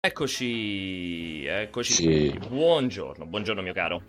[0.00, 1.92] Eccoci, eccoci.
[1.92, 2.38] Sì.
[2.48, 4.00] Buongiorno, buongiorno mio caro.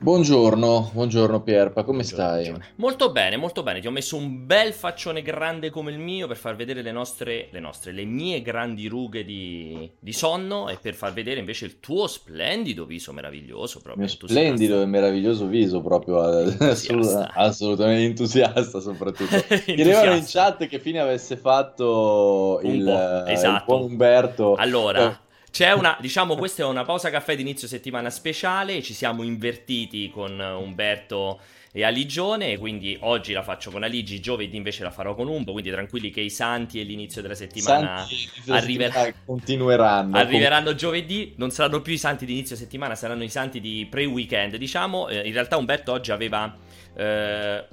[0.00, 2.42] Buongiorno, buongiorno Pierpa, come buongiorno, stai?
[2.42, 2.64] Buongiorno.
[2.74, 3.78] Molto bene, molto bene.
[3.78, 7.50] Ti ho messo un bel faccione grande come il mio per far vedere le nostre,
[7.52, 11.78] le, nostre, le mie grandi rughe di, di, sonno e per far vedere invece il
[11.78, 13.78] tuo splendido viso meraviglioso.
[13.78, 16.20] Proprio il mio splendido e meraviglioso viso, proprio
[16.50, 17.30] entusiasta.
[17.34, 19.36] assolutamente entusiasta soprattutto.
[19.64, 23.56] Chiedevano in chat che fine avesse fatto il, esatto.
[23.56, 24.54] il buon Umberto.
[24.56, 25.12] Allora...
[25.12, 28.82] Eh c'è una, diciamo, questa è una pausa caffè di inizio settimana speciale.
[28.82, 31.40] Ci siamo invertiti con Umberto
[31.72, 32.58] e Aligione.
[32.58, 35.52] Quindi oggi la faccio con Aligi, giovedì invece la farò con Umbo.
[35.52, 38.06] Quindi tranquilli che i santi e l'inizio della settimana
[38.48, 40.16] arriver- continueranno.
[40.16, 41.34] Arriveranno giovedì.
[41.36, 44.56] Non saranno più i santi di inizio settimana, saranno i santi di pre-weekend.
[44.56, 46.54] Diciamo, eh, in realtà Umberto oggi aveva.
[46.94, 47.64] Eh,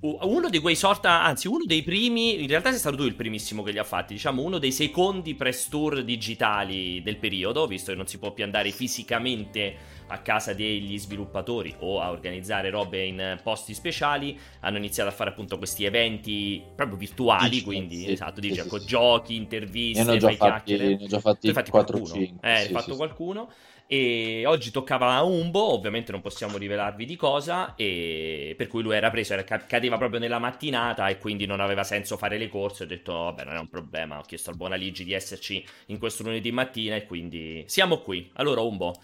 [0.00, 3.62] uno di quei sorta, anzi uno dei primi, in realtà sei stato tu il primissimo
[3.62, 7.96] che li ha fatti, diciamo uno dei secondi press tour digitali del periodo, visto che
[7.96, 13.40] non si può più andare fisicamente a casa degli sviluppatori o a organizzare robe in
[13.42, 18.42] posti speciali, hanno iniziato a fare appunto questi eventi proprio virtuali, Dici, quindi sì, esatto,
[18.42, 18.86] sì, ecco, sì.
[18.86, 22.34] giochi, interviste, ne già fatti, ne ho già fatti, fatti 4-5.
[22.42, 23.50] Eh, hai fatto qualcuno.
[23.88, 28.96] E oggi toccava a Umbo, ovviamente non possiamo rivelarvi di cosa, e per cui lui
[28.96, 32.82] era preso, era, cadeva proprio nella mattinata e quindi non aveva senso fare le corse.
[32.82, 35.98] Ho detto, vabbè, non è un problema, ho chiesto al buon Aligi di esserci in
[35.98, 38.28] questo lunedì mattina e quindi siamo qui.
[38.34, 38.94] Allora, Umbo,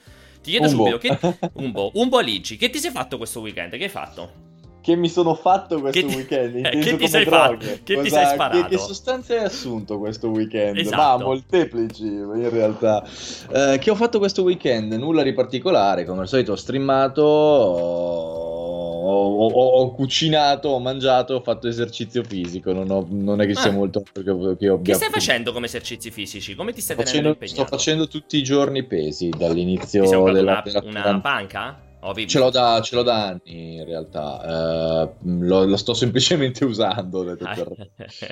[0.42, 0.98] ti chiedo Umbo.
[0.98, 1.50] subito, che...
[1.54, 3.76] Umbo, Umbo Aligi, che ti sei fatto questo weekend?
[3.76, 4.51] Che hai fatto?
[4.82, 6.56] Che mi sono fatto questo che weekend.
[6.56, 7.64] Eh, che ti sei fatto?
[7.84, 8.62] Che Cosa, ti sei sparato?
[8.62, 10.76] Che, che, sostanze hai assunto questo weekend?
[10.76, 10.96] Esatto.
[10.96, 13.04] Ma molteplici in realtà.
[13.50, 14.92] Eh, che ho fatto questo weekend?
[14.94, 21.40] Nulla di particolare, come al solito ho streamato, ho, ho, ho, cucinato, ho mangiato, ho
[21.40, 22.72] fatto esercizio fisico.
[22.72, 23.74] Non, ho, non è che sia ah.
[23.74, 24.02] molto.
[24.12, 26.56] Perché, che, che stai facendo come esercizi fisici?
[26.56, 31.20] Come ti stai facendo, Sto facendo tutti i giorni pesi dall'inizio della, una, della una
[31.20, 31.90] panca?
[32.26, 37.20] Ce l'ho, da, ce l'ho, da, anni in realtà, uh, lo, lo, sto semplicemente usando.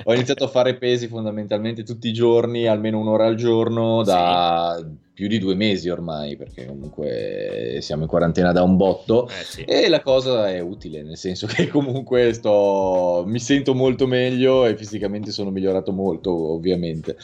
[0.03, 5.10] Ho iniziato a fare pesi fondamentalmente tutti i giorni, almeno un'ora al giorno, da sì
[5.21, 9.61] più di due mesi ormai, perché comunque siamo in quarantena da un botto eh, sì.
[9.61, 14.75] e la cosa è utile, nel senso che comunque sto, mi sento molto meglio e
[14.75, 17.17] fisicamente sono migliorato molto, ovviamente.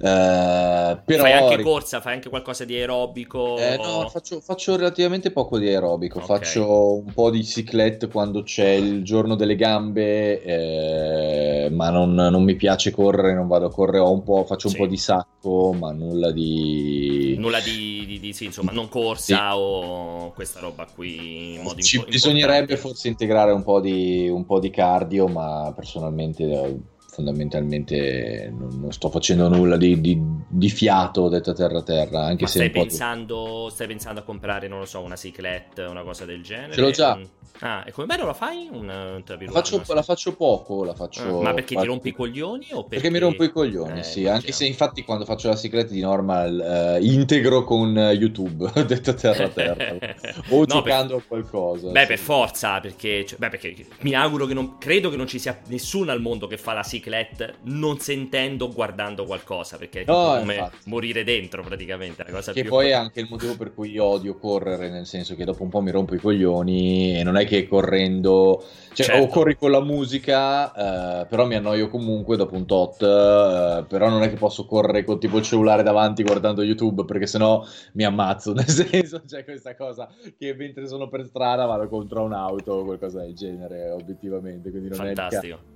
[0.00, 1.22] Uh, però...
[1.22, 3.56] Fai anche corsa, fai anche qualcosa di aerobico?
[3.56, 6.36] Eh, no, faccio, faccio, relativamente poco di aerobico, okay.
[6.36, 12.42] faccio un po' di ciclette quando c'è il giorno delle gambe, eh, ma non, non,
[12.42, 14.78] mi piace correre, non vado a correre, ho un po', faccio un sì.
[14.80, 19.56] po' di sacco, ma nulla di nulla di, di, di sì, insomma, non corsa sì.
[19.56, 24.44] o questa roba qui in modo Ci impo- bisognerebbe forse integrare un po, di, un
[24.44, 26.80] po' di cardio, ma personalmente
[27.14, 32.42] fondamentalmente non, non, sto facendo nulla di, di, di fiato detto a terra terra anche
[32.42, 36.24] Ma se stai pensando, stai pensando a comprare non lo so una cyclette una cosa
[36.24, 36.72] del genere?
[36.72, 37.18] Ce l'ho già.
[37.60, 38.68] Ah e come mai non la fai?
[38.70, 42.12] Un, un la, faccio, la faccio poco la faccio ah, ma perché ti rompi i
[42.12, 42.88] coglioni o perché...
[42.88, 44.34] perché mi rompo i coglioni eh, sì immagino.
[44.34, 49.14] anche se infatti quando faccio la cyclette di normal uh, integro con YouTube detto a
[49.14, 49.96] terra terra
[50.50, 51.22] o no, giocando per...
[51.22, 52.06] a qualcosa beh sì.
[52.06, 55.60] per forza perché, cioè, beh, perché mi auguro che non credo che non ci sia
[55.68, 60.38] nessuno al mondo che fa la cyclette cyclette non sentendo guardando qualcosa perché è no,
[60.38, 60.76] come infatti.
[60.86, 64.38] morire dentro praticamente la cosa che più poi è anche il motivo per cui odio
[64.38, 67.68] correre nel senso che dopo un po' mi rompo i coglioni e non è che
[67.68, 69.22] correndo cioè certo.
[69.22, 74.08] o corri con la musica eh, però mi annoio comunque dopo un tot eh, però
[74.08, 78.04] non è che posso correre con tipo il cellulare davanti guardando YouTube perché sennò mi
[78.04, 82.84] ammazzo nel senso c'è questa cosa che mentre sono per strada vado contro un'auto o
[82.84, 85.56] qualcosa del genere obiettivamente quindi non Fantastico.
[85.56, 85.73] è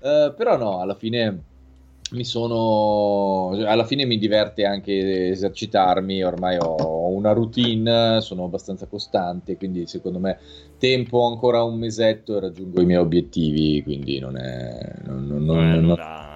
[0.00, 1.42] Uh, però no, alla fine
[2.12, 9.56] mi sono alla fine mi diverte anche esercitarmi ormai ho una routine sono abbastanza costante
[9.56, 10.38] quindi secondo me
[10.78, 15.70] tempo ancora un mesetto e raggiungo i miei obiettivi quindi non è non, non, non,
[15.70, 16.29] allora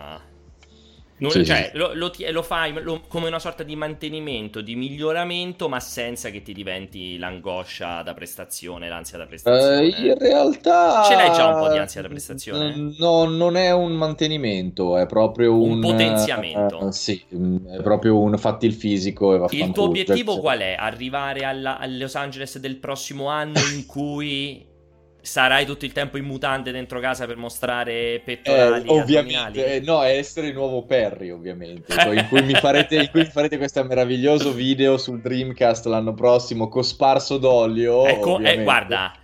[1.17, 1.79] non, sì, cioè, sì.
[1.79, 6.43] Lo, lo, lo, fai lo, come una sorta di mantenimento, di miglioramento, ma senza che
[6.43, 9.87] ti diventi l'angoscia da prestazione, l'ansia da prestazione.
[9.87, 11.05] Uh, in realtà.
[11.05, 12.95] Ce l'hai già un po' di ansia da prestazione?
[12.99, 15.75] No, non è un mantenimento, è proprio un.
[15.75, 16.87] Un potenziamento.
[16.87, 19.35] Uh, sì, è proprio un fatti il fisico.
[19.35, 20.75] E va il tuo obiettivo cioè, qual è?
[20.77, 24.73] Arrivare alla, a Los Angeles del prossimo anno in cui
[25.25, 30.03] sarai tutto il tempo in mutande dentro casa per mostrare pettorali eh, ovviamente eh, no
[30.03, 33.83] è essere il nuovo Perry ovviamente in, cui mi farete, in cui mi farete questo
[33.85, 39.15] meraviglioso video sul Dreamcast l'anno prossimo cosparso d'olio ecco eh, guarda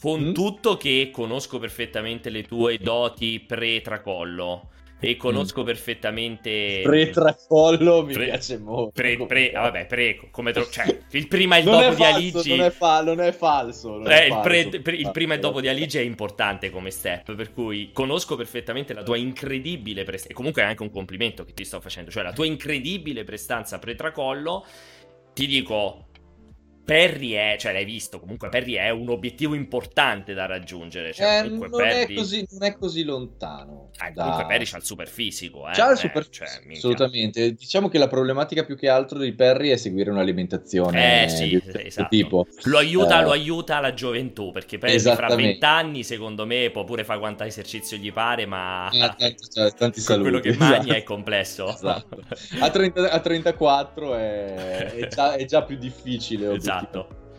[0.00, 0.32] con mm?
[0.32, 4.68] tutto che conosco perfettamente le tue doti pre-tracollo
[5.00, 5.64] e conosco mm.
[5.64, 10.68] perfettamente pre-tracollo mi pre, piace molto pre, pre, ah, vabbè pre come tro...
[10.68, 13.02] cioè il prima e il dopo di Aligi non è, fa...
[13.02, 14.58] non è falso non eh, è falso.
[14.58, 18.34] Il, pre, il, prima e dopo di Aligi è importante come step per cui conosco
[18.34, 22.10] perfettamente la tua incredibile prestanza e comunque è anche un complimento che ti sto facendo
[22.10, 24.66] cioè la tua incredibile prestanza pre-tracollo
[25.32, 26.07] ti dico
[26.88, 31.12] Perry è, cioè l'hai visto, comunque Perry è un obiettivo importante da raggiungere.
[31.12, 32.14] Cioè, eh, non, Perry...
[32.14, 33.90] è così, non, è così, lontano.
[34.02, 34.22] Eh, da...
[34.22, 35.68] Comunque Perry c'ha il super fisico.
[35.68, 35.72] Eh?
[35.74, 37.52] C'ha il super cioè, assolutamente.
[37.52, 41.62] Diciamo che la problematica più che altro di Perry è seguire un'alimentazione eh, sì, di
[41.74, 42.08] esatto.
[42.08, 42.46] tipo.
[42.62, 43.24] Lo aiuta, eh...
[43.24, 47.98] lo aiuta la gioventù, perché Perry fra vent'anni secondo me può pure fare quanto esercizio
[47.98, 50.22] gli pare, ma eh, tanti, tanti saluti.
[50.22, 50.64] quello che esatto.
[50.64, 51.68] mangia è complesso.
[51.68, 52.18] Esatto.
[52.60, 54.54] A, 30, a 34 è,
[54.94, 56.54] è, già, è già più difficile.
[56.54, 56.76] Esatto.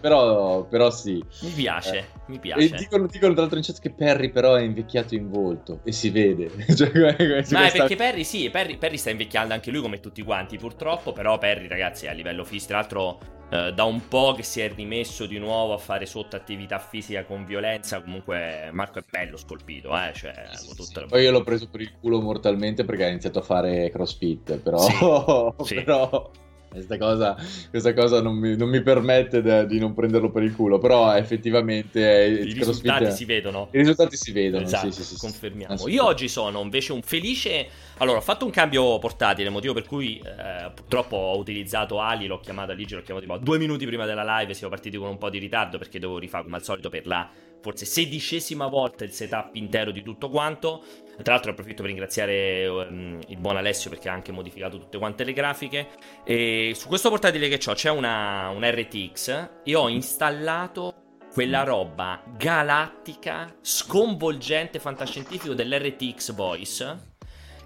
[0.01, 1.21] Però, però sì.
[1.41, 2.05] Mi piace, eh.
[2.27, 2.73] mi piace.
[2.73, 5.91] E dicono, dicono tra l'altro in chat che Perry però è invecchiato in volto e
[5.91, 6.49] si vede.
[6.75, 7.67] cioè, Ma questa...
[7.67, 11.37] è perché Perry sì, Perry, Perry, sta invecchiando anche lui come tutti quanti purtroppo, però
[11.37, 13.19] Perry ragazzi a livello fisico, tra l'altro
[13.51, 17.25] eh, da un po' che si è rimesso di nuovo a fare sotto attività fisica
[17.25, 20.13] con violenza, comunque Marco è bello scolpito, eh?
[20.13, 21.05] cioè, sì, sì, sì.
[21.07, 25.55] Poi io l'ho preso per il culo mortalmente perché ha iniziato a fare crossfit, però...
[25.67, 26.31] però...
[26.69, 27.35] Questa cosa,
[27.69, 31.15] questa cosa non, mi, non, mi, permette de, di non prenderlo per il culo, però
[31.15, 33.11] effettivamente i risultati è...
[33.11, 33.69] si vedono.
[33.71, 35.87] I risultati si vedono, esatto, sì, sì, sì, confermiamo.
[35.87, 37.67] Io oggi sono invece un felice...
[37.97, 42.39] Allora, ho fatto un cambio portatile, motivo per cui eh, purtroppo ho utilizzato Ali, l'ho
[42.39, 45.29] chiamata Ligi, l'ho chiamato tipo due minuti prima della live, siamo partiti con un po'
[45.29, 47.29] di ritardo perché dovevo rifare come al solito per la
[47.61, 50.83] forse sedicesima volta il setup intero di tutto quanto.
[51.21, 55.23] Tra l'altro approfitto per ringraziare um, il buon Alessio perché ha anche modificato tutte quante
[55.23, 55.89] le grafiche.
[56.23, 62.23] E su questo portatile che ho c'è una, un RTX e ho installato quella roba
[62.37, 67.13] galattica, sconvolgente, fantascientifico dell'RTX Voice,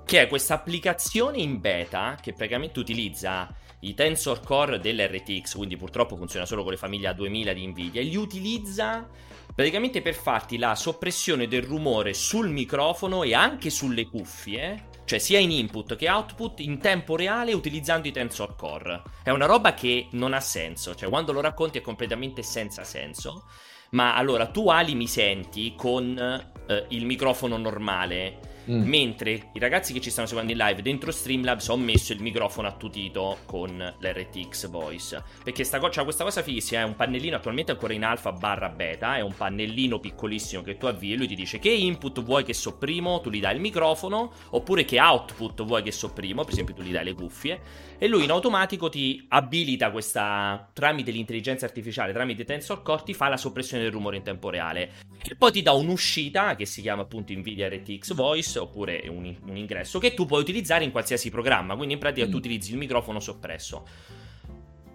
[0.06, 6.16] che è questa applicazione in beta che praticamente utilizza i Tensor Core dell'RTX, quindi purtroppo
[6.16, 9.08] funziona solo con le famiglie A2000 di Nvidia, e li utilizza
[9.56, 15.40] praticamente per farti la soppressione del rumore sul microfono e anche sulle cuffie, cioè sia
[15.40, 19.02] in input che output in tempo reale utilizzando i Tensor Core.
[19.24, 23.46] È una roba che non ha senso, cioè quando lo racconti è completamente senza senso.
[23.92, 28.88] Ma allora tu Ali mi senti con eh, il microfono normale Mm.
[28.88, 32.68] Mentre i ragazzi che ci stanno seguendo in live dentro Streamlabs ho messo il microfono
[32.68, 35.22] attutito con l'RTX Voice.
[35.44, 38.70] Perché sta co- cioè questa cosa fighissima è un pannellino attualmente ancora in alfa barra
[38.70, 39.18] beta.
[39.18, 42.54] È un pannellino piccolissimo che tu avvii e lui ti dice che input vuoi che
[42.54, 44.32] sopprimo, tu gli dai il microfono.
[44.52, 47.60] Oppure che output vuoi che sopprimo, per esempio tu gli dai le cuffie.
[47.98, 53.28] E lui in automatico ti abilita questa tramite l'intelligenza artificiale, tramite Tensor Core, ti fa
[53.28, 54.92] la soppressione del rumore in tempo reale.
[55.22, 59.58] E poi ti dà un'uscita che si chiama appunto Nvidia RTX Voice oppure un, un,
[59.58, 61.76] ingresso che tu puoi utilizzare in qualsiasi programma.
[61.76, 62.30] Quindi in pratica mm.
[62.30, 63.86] tu utilizzi il microfono soppresso.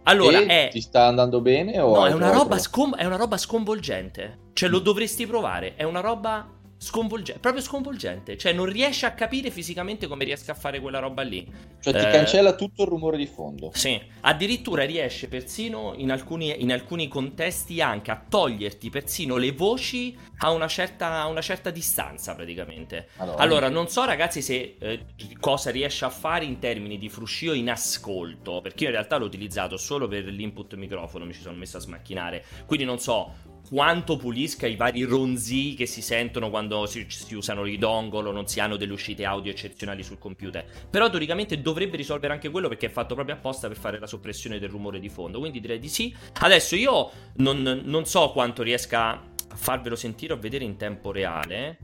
[0.04, 0.68] Allora, è...
[0.70, 1.80] ti sta andando bene?
[1.80, 4.38] O no, è una, scom- è una, roba sconvolgente.
[4.54, 4.82] Cioè, lo mm.
[4.82, 5.74] dovresti provare.
[5.76, 8.36] È una roba sconvolgente, proprio sconvolgente.
[8.36, 11.46] Cioè, non riesce a capire fisicamente come riesca a fare quella roba lì.
[11.80, 13.70] Cioè, ti eh, cancella tutto il rumore di fondo.
[13.74, 20.16] Sì, addirittura riesce persino in alcuni, in alcuni contesti anche a toglierti persino le voci
[20.38, 23.08] a una certa, a una certa distanza, praticamente.
[23.16, 25.06] Allora, allora non so, ragazzi, se eh,
[25.40, 28.60] cosa riesce a fare in termini di fruscio in ascolto.
[28.60, 31.80] Perché io in realtà l'ho utilizzato solo per l'input microfono, mi ci sono messo a
[31.80, 32.44] smacchinare.
[32.66, 33.34] Quindi non so
[33.68, 38.32] quanto pulisca i vari ronzi che si sentono quando si, si, usano i dongle o
[38.32, 40.64] non si hanno delle uscite audio eccezionali sul computer.
[40.88, 44.58] Però teoricamente dovrebbe risolvere anche quello perché è fatto proprio apposta per fare la soppressione
[44.58, 45.38] del rumore di fondo.
[45.38, 46.14] Quindi direi di sì.
[46.40, 49.22] Adesso io non, non so quanto riesca a
[49.54, 51.78] farvelo sentire o vedere in tempo reale.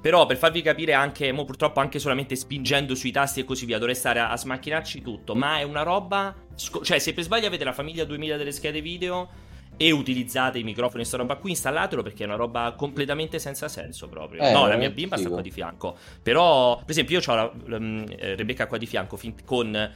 [0.00, 3.78] Però per farvi capire anche, mo purtroppo anche solamente spingendo sui tasti e così via,
[3.78, 5.34] dovrei stare a, a smacchinarci tutto.
[5.34, 6.46] Ma è una roba.
[6.58, 9.28] Sco- cioè, se per sbaglio avete la famiglia 2000 delle schede video
[9.76, 13.68] e utilizzate i microfoni e sta roba qui, installatelo perché è una roba completamente senza
[13.68, 14.42] senso proprio.
[14.42, 15.28] Eh, no, la mia bimba figo.
[15.28, 15.96] sta qua di fianco.
[16.20, 19.92] Però, per esempio, io ho la, la, um, Rebecca qua di fianco fin- con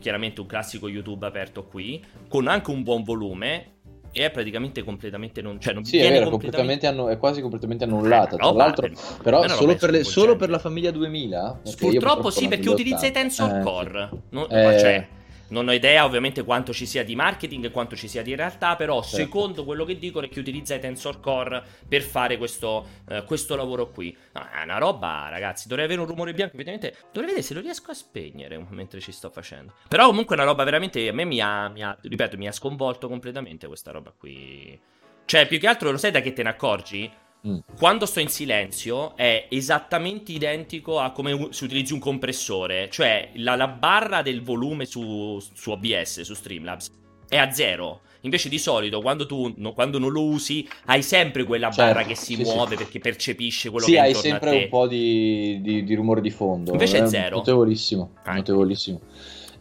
[0.00, 3.78] chiaramente un classico YouTube aperto qui, con anche un buon volume
[4.12, 6.88] e è praticamente completamente non cioè non sì, viene è, vero, completamente...
[6.88, 8.98] Annu- è quasi completamente annullata tra l'altro per...
[9.22, 13.58] però solo per, le, solo per, la famiglia 2000 purtroppo sì perché utilizza i Tensor
[13.58, 14.78] eh, Core no, eh...
[14.80, 15.08] cioè
[15.50, 18.76] non ho idea ovviamente quanto ci sia di marketing e quanto ci sia di realtà,
[18.76, 19.16] però certo.
[19.16, 23.56] secondo quello che dicono è che utilizza i Tensor Core per fare questo, uh, questo
[23.56, 24.16] lavoro qui.
[24.32, 27.60] No, è una roba, ragazzi, dovrei avere un rumore bianco, evidentemente dovrei vedere se lo
[27.60, 29.74] riesco a spegnere mentre ci sto facendo.
[29.88, 32.52] Però comunque è una roba veramente, a me mi ha, mi ha ripeto, mi ha
[32.52, 34.78] sconvolto completamente questa roba qui.
[35.24, 37.10] Cioè, più che altro lo sai da che te ne accorgi?
[37.46, 37.58] Mm.
[37.76, 43.56] Quando sto in silenzio è esattamente identico a come si utilizzi un compressore, cioè la,
[43.56, 46.90] la barra del volume su, su, OBS, su Streamlabs,
[47.28, 48.00] è a zero.
[48.22, 52.06] Invece di solito quando tu no, quando non lo usi hai sempre quella certo, barra
[52.06, 52.82] che si sì, muove sì.
[52.82, 54.46] perché percepisce quello sì, che è intorno a te.
[54.46, 56.72] Sì, hai sempre un po' di, di, di, rumore di fondo.
[56.72, 57.36] Invece è, è zero.
[57.36, 58.34] Notevolissimo, ah.
[58.34, 59.00] notevolissimo.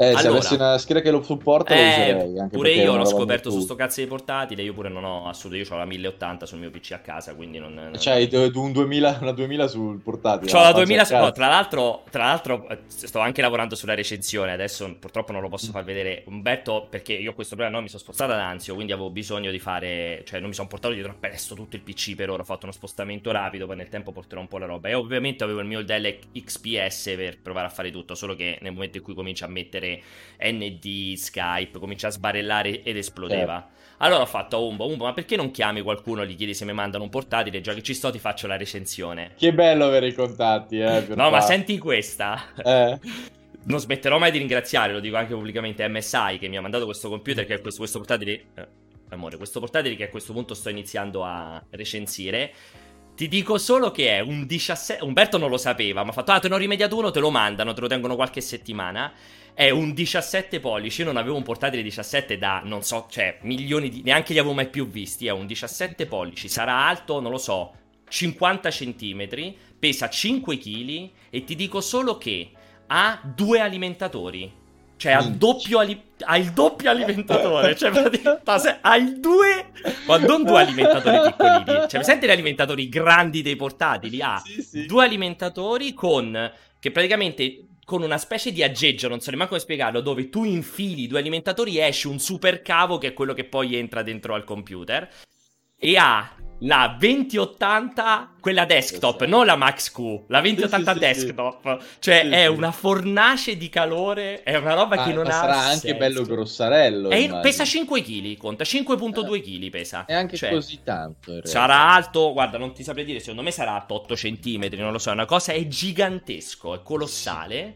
[0.01, 2.39] Eh, allora, se avessi una scheda che lo supporta lo eh, userei.
[2.39, 4.61] Anche pure io l'ho scoperto su sto cazzo di portatile.
[4.63, 5.69] Io pure non ho assolutamente.
[5.69, 7.35] Io ho la 1080 sul mio PC a casa.
[7.35, 7.73] Quindi non.
[7.73, 7.99] non...
[7.99, 10.49] Cioè, un 2000, una 2000 sul portatile.
[10.49, 11.15] C'ho la 2000 su.
[11.15, 14.53] No, tra l'altro, tra l'altro, eh, sto anche lavorando sulla recensione.
[14.53, 16.23] Adesso purtroppo non lo posso far vedere.
[16.27, 17.75] Umberto, perché io ho questo problema.
[17.75, 18.75] No, mi sono spostato ad Anzio.
[18.75, 20.23] Quindi avevo bisogno di fare.
[20.25, 22.43] Cioè, non mi sono portato dietro appresso tutto il PC per ora.
[22.43, 23.65] Ho fatto uno spostamento rapido.
[23.65, 24.87] Poi nel tempo porterò un po' la roba.
[24.87, 28.15] E ovviamente avevo il mio Dell XPS per provare a fare tutto.
[28.15, 29.88] Solo che nel momento in cui comincia a mettere
[30.41, 33.67] N di Skype, comincia a sbarellare ed esplodeva.
[33.67, 33.77] Eh.
[34.01, 36.73] Allora ho fatto a Umbo, Umbo, ma perché non chiami qualcuno, gli chiedi se mi
[36.73, 39.31] mandano un portatile, già che ci sto ti faccio la recensione.
[39.37, 41.05] Che bello avere i contatti, eh.
[41.09, 41.31] no, far...
[41.31, 42.53] ma senti questa.
[42.63, 42.99] Eh.
[43.63, 47.09] non smetterò mai di ringraziare, lo dico anche pubblicamente MSI che mi ha mandato questo
[47.09, 48.45] computer, che è questo, questo portatile...
[48.55, 52.53] Eh, amore, questo portatile che a questo punto sto iniziando a recensire.
[53.15, 55.03] Ti dico solo che è un 17.
[55.03, 57.29] Umberto non lo sapeva, ma ha fatto: Ah, te ne ho rimediato uno, te lo
[57.29, 59.11] mandano, te lo tengono qualche settimana.
[59.59, 61.01] È un 17 pollici.
[61.01, 64.01] Io non avevo un portatile 17 da non so, cioè milioni di.
[64.03, 65.27] neanche li avevo mai più visti.
[65.27, 66.47] È un 17 pollici.
[66.47, 67.73] Sarà alto, non lo so,
[68.07, 69.53] 50 centimetri.
[69.77, 71.09] Pesa 5 kg.
[71.29, 72.51] E ti dico solo che
[72.87, 74.49] ha due alimentatori.
[74.95, 77.75] Cioè ha, doppio ali- ha il doppio alimentatore.
[77.75, 79.71] cioè praticamente ha il due.
[80.07, 81.65] Ma non due alimentatori piccolini.
[81.65, 84.21] Cioè, presente gli alimentatori grandi dei portatili?
[84.21, 84.85] Ha sì, sì.
[84.85, 86.49] due alimentatori con.
[86.79, 91.07] Che praticamente con una specie di aggeggio, non so neanche come spiegarlo, dove tu infili
[91.07, 94.43] due alimentatori e esce un super cavo che è quello che poi entra dentro al
[94.43, 95.09] computer.
[95.75, 101.79] E ha la 2080, quella desktop, non la Max Q, la 2080 sì, sì, desktop.
[101.79, 105.57] Sì, cioè è una fornace di calore, è una roba ah, che non ha sarà
[105.57, 105.97] anche senso.
[105.97, 107.09] bello grossarello.
[107.09, 110.05] È, pesa 5 kg, conta 5.2 eh, kg pesa.
[110.05, 111.45] È anche cioè, così tanto.
[111.45, 115.11] Sarà alto, guarda, non ti saprei dire, secondo me sarà 8 cm, non lo so,
[115.11, 117.75] è una cosa è gigantesco, è colossale.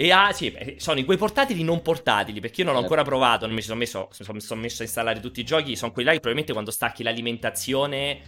[0.00, 2.94] E ha, sì, sono i quei portatili non portatili, perché io non l'ho certo.
[2.94, 5.90] ancora provato, non mi sono messo, mi sono messo a installare tutti i giochi, sono
[5.90, 8.20] quelli là che probabilmente quando stacchi l'alimentazione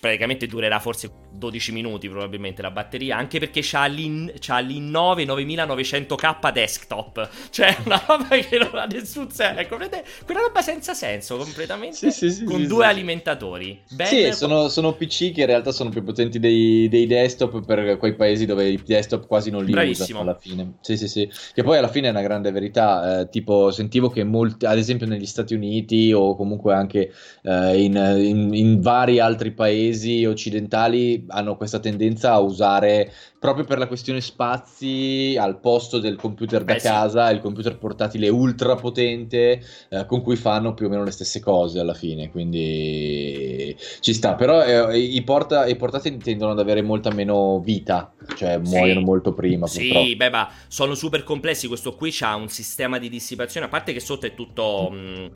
[0.00, 6.52] praticamente durerà forse 12 minuti probabilmente la batteria, anche perché c'ha, l'in, c'ha l'in9 9900K
[6.52, 9.76] desktop, cioè una roba che non ha nessun senso, ecco,
[10.24, 13.80] quella roba senza senso completamente, sì, sì, sì, con due alimentatori.
[13.90, 14.06] Ben...
[14.06, 18.14] Sì, sono, sono, PC che in realtà sono più potenti dei, dei, desktop per quei
[18.14, 20.20] paesi dove i desktop quasi non li Bravissimo.
[20.20, 20.74] usano alla fine.
[20.80, 24.24] Sì, sì, sì, che poi alla fine è una grande verità, eh, tipo sentivo che
[24.24, 29.52] molti, ad esempio negli Stati Uniti o comunque anche eh, in, in, in vari altri
[29.52, 36.00] paesi, paesi occidentali hanno questa tendenza a usare proprio per la questione spazi al posto
[36.00, 37.34] del computer da Beh, casa sì.
[37.34, 41.78] il computer portatile ultra potente eh, con cui fanno più o meno le stesse cose
[41.78, 47.12] alla fine quindi ci sta però eh, i, porta- i, portatili tendono ad avere molta
[47.12, 50.16] meno vita cioè muoiono molto prima sì purtroppo.
[50.16, 54.00] beh ma sono super complessi questo qui ha un sistema di dissipazione a parte che
[54.00, 54.96] sotto è tutto mm.
[54.96, 55.30] mh,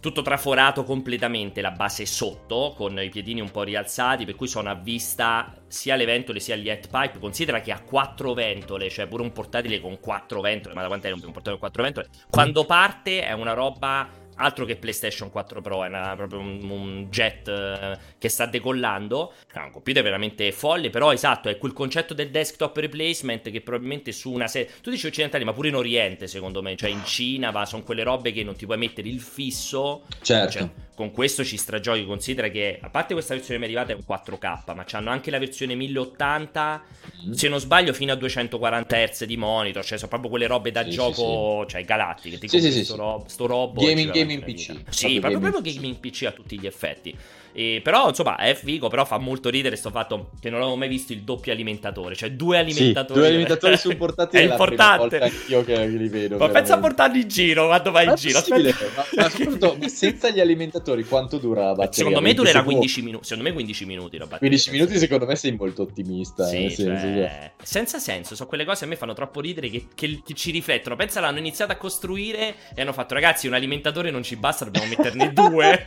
[0.00, 4.70] tutto traforato completamente, la base sotto, con i piedini un po' rialzati, per cui sono
[4.70, 7.18] a vista sia le ventole sia gli head pipe.
[7.18, 11.10] Considera che ha quattro ventole, cioè pure un portatile con quattro ventole, ma da quant'è
[11.10, 12.08] un portatile con quattro ventole?
[12.30, 14.08] Quando parte è una roba
[14.40, 19.34] altro che PlayStation 4 Pro, è una, proprio un, un jet uh, che sta decollando.
[19.52, 24.12] È un computer veramente folle, però esatto, è quel concetto del desktop replacement che probabilmente
[24.12, 24.70] su una serie...
[24.82, 28.02] Tu dici occidentali, ma pure in Oriente, secondo me, cioè in Cina, va, sono quelle
[28.02, 30.02] robe che non ti puoi mettere il fisso.
[30.22, 30.50] Certo.
[30.50, 30.68] Cioè,
[31.00, 34.02] con questo ci stragiochi, considera che a parte questa versione mi è arrivata è un
[34.06, 36.82] 4K, ma hanno anche la versione 1080,
[37.26, 37.32] mm.
[37.32, 40.84] se non sbaglio fino a 240 Hz di monitor, cioè sono proprio quelle robe da
[40.84, 41.70] sì, gioco, sì, sì.
[41.70, 43.82] cioè galattiche, tipo sì, sì, sto, ro- sto robot.
[43.82, 44.82] Gaming, gaming PC.
[44.90, 47.16] Sì, proprio, proprio gaming PC a tutti gli effetti.
[47.52, 50.88] E, però, insomma, è figo, però fa molto ridere sto fatto che non avevo mai
[50.88, 53.14] visto il doppio alimentatore, cioè due alimentatori.
[53.14, 55.18] Sì, due alimentatori su un portatile è importante.
[55.18, 56.36] Anch'io che li vedo.
[56.36, 58.40] Ma pensa a portarli in giro quando vai in giro.
[58.48, 61.92] Ma, ma, soprattutto, ma senza gli alimentatori quanto dura la batteria?
[61.92, 63.24] Secondo me durerà 15 minuti.
[63.24, 64.48] Secondo me 15 minuti la batteria.
[64.48, 66.46] 15 minuti secondo me sei molto ottimista.
[66.46, 66.98] Sì, eh, cioè...
[66.98, 67.52] Cioè.
[67.62, 70.96] Senza senso, sono quelle cose a me fanno troppo ridere che, che, che ci riflettono.
[70.96, 74.88] Pensa l'hanno iniziato a costruire e hanno fatto ragazzi un alimentatore non ci basta, dobbiamo
[74.88, 75.84] metterne due.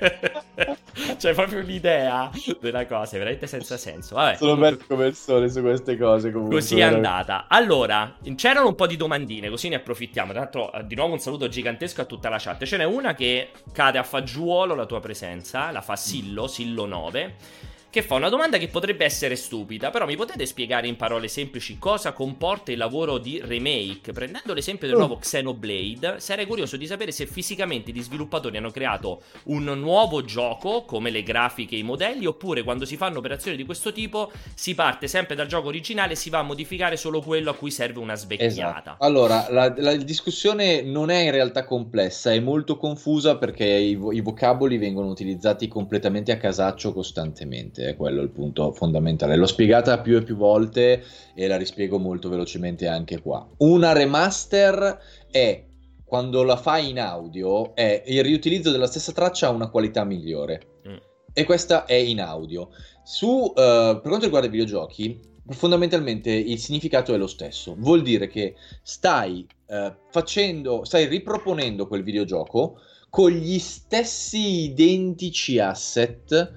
[1.18, 2.30] cioè proprio l'idea
[2.60, 4.16] della cosa, è veramente senza senso.
[4.16, 4.86] Vabbè, Sono comunque...
[4.88, 6.58] come il sole su queste cose comunque.
[6.58, 7.46] Così è andata.
[7.48, 10.32] Allora, c'erano un po' di domandine, così ne approfittiamo.
[10.32, 12.64] Tra l'altro, eh, di nuovo un saluto gigantesco a tutta la chat.
[12.64, 17.36] Ce n'è una che cade a fagiolo la tua presenza, la fa Sillo, Sillo 9
[17.94, 21.78] che fa una domanda che potrebbe essere stupida, però mi potete spiegare in parole semplici
[21.78, 24.14] cosa comporta il lavoro di remake?
[24.14, 25.00] Prendendo l'esempio del oh.
[25.00, 30.86] nuovo Xenoblade, sarei curioso di sapere se fisicamente gli sviluppatori hanno creato un nuovo gioco,
[30.86, 34.74] come le grafiche e i modelli, oppure quando si fanno operazioni di questo tipo si
[34.74, 38.00] parte sempre dal gioco originale e si va a modificare solo quello a cui serve
[38.00, 38.46] una svecchiata.
[38.48, 38.96] Esatto.
[39.06, 44.22] Allora, la, la, discussione non è in realtà complessa, è molto confusa perché i, i
[44.22, 49.36] vocaboli vengono utilizzati completamente a casaccio costantemente è quello il punto fondamentale.
[49.36, 53.48] L'ho spiegata più e più volte e la rispiego molto velocemente anche qua.
[53.58, 55.00] Una remaster
[55.30, 55.64] è
[56.04, 60.62] quando la fai in audio è il riutilizzo della stessa traccia a una qualità migliore.
[60.88, 60.96] Mm.
[61.34, 62.70] E questa è in audio.
[63.04, 67.76] Su, uh, per quanto riguarda i videogiochi, fondamentalmente il significato è lo stesso.
[67.78, 76.52] Vuol dire che stai uh, facendo, stai riproponendo quel videogioco con gli stessi identici asset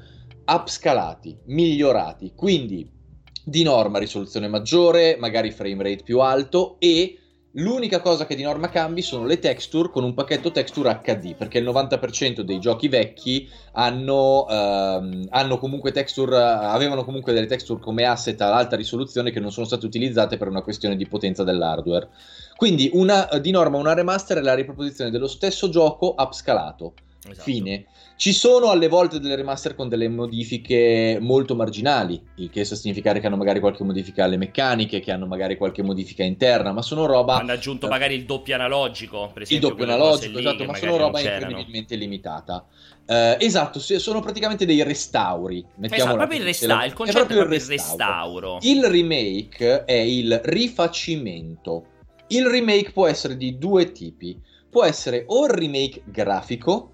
[0.46, 2.90] upscalati, migliorati, quindi
[3.44, 7.18] di norma risoluzione maggiore, magari frame rate più alto e
[7.58, 11.56] L'unica cosa che di norma cambi sono le texture con un pacchetto texture HD, perché
[11.56, 18.04] il 90% dei giochi vecchi hanno, ehm, hanno comunque texture, avevano comunque delle texture come
[18.04, 22.10] asset ad alta risoluzione che non sono state utilizzate per una questione di potenza dell'hardware.
[22.56, 26.92] Quindi una, di norma una remaster è la riproposizione dello stesso gioco upscalato.
[27.30, 27.50] Esatto.
[27.50, 27.86] Fine.
[28.16, 32.78] Ci sono alle volte delle remaster con delle modifiche molto marginali, il che sta a
[32.78, 36.80] significare che hanno magari qualche modifica alle meccaniche, che hanno magari qualche modifica interna, ma
[36.80, 37.36] sono roba...
[37.36, 39.68] Hanno aggiunto magari il doppio analogico, per esempio.
[39.68, 42.66] Il doppio analogico, esatto, ma sono roba incredibilmente limitata.
[43.06, 45.64] Uh, esatto, sono praticamente dei restauri.
[45.82, 48.58] Esatto, proprio il, resta- il concetto è proprio, proprio il restauro.
[48.62, 51.84] Il remake è il rifacimento.
[52.28, 54.40] Il remake può essere di due tipi.
[54.68, 56.90] Può essere o il remake grafico,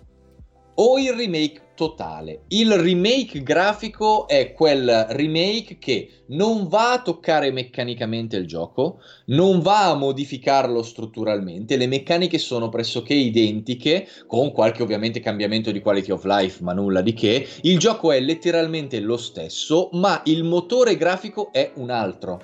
[0.75, 2.43] o il remake totale.
[2.49, 9.61] Il remake grafico è quel remake che non va a toccare meccanicamente il gioco, non
[9.61, 16.13] va a modificarlo strutturalmente, le meccaniche sono pressoché identiche, con qualche ovviamente cambiamento di quality
[16.13, 17.47] of life, ma nulla di che.
[17.63, 22.41] Il gioco è letteralmente lo stesso, ma il motore grafico è un altro.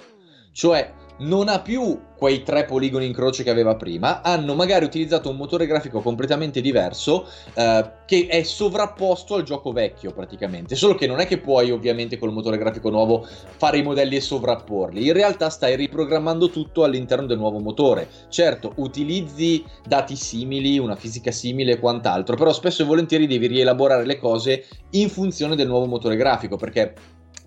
[0.53, 5.31] Cioè, non ha più quei tre poligoni in croce che aveva prima, hanno magari utilizzato
[5.31, 11.07] un motore grafico completamente diverso eh, che è sovrapposto al gioco vecchio praticamente, solo che
[11.07, 13.25] non è che puoi ovviamente con il motore grafico nuovo
[13.57, 18.09] fare i modelli e sovrapporli, in realtà stai riprogrammando tutto all'interno del nuovo motore.
[18.29, 24.05] Certo, utilizzi dati simili, una fisica simile e quant'altro, però spesso e volentieri devi rielaborare
[24.05, 26.95] le cose in funzione del nuovo motore grafico, perché